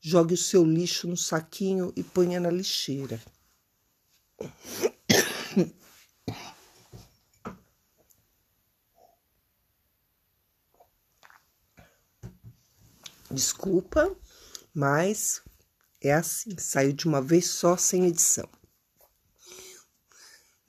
Jogue 0.00 0.34
o 0.34 0.38
seu 0.38 0.64
lixo 0.64 1.08
no 1.08 1.16
saquinho 1.16 1.92
e 1.96 2.02
ponha 2.04 2.38
na 2.38 2.50
lixeira. 2.50 3.20
Desculpa, 13.34 14.16
mas 14.72 15.42
é 16.00 16.14
assim, 16.14 16.56
saiu 16.56 16.92
de 16.92 17.06
uma 17.08 17.20
vez 17.20 17.46
só 17.46 17.76
sem 17.76 18.06
edição. 18.06 18.48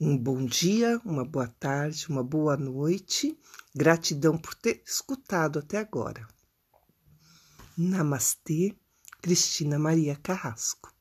Um 0.00 0.18
bom 0.18 0.44
dia, 0.44 1.00
uma 1.04 1.24
boa 1.24 1.46
tarde, 1.46 2.08
uma 2.08 2.24
boa 2.24 2.56
noite. 2.56 3.38
Gratidão 3.72 4.36
por 4.36 4.52
ter 4.56 4.82
escutado 4.84 5.60
até 5.60 5.78
agora. 5.78 6.26
Namastê, 7.78 8.76
Cristina 9.22 9.78
Maria 9.78 10.16
Carrasco. 10.16 10.92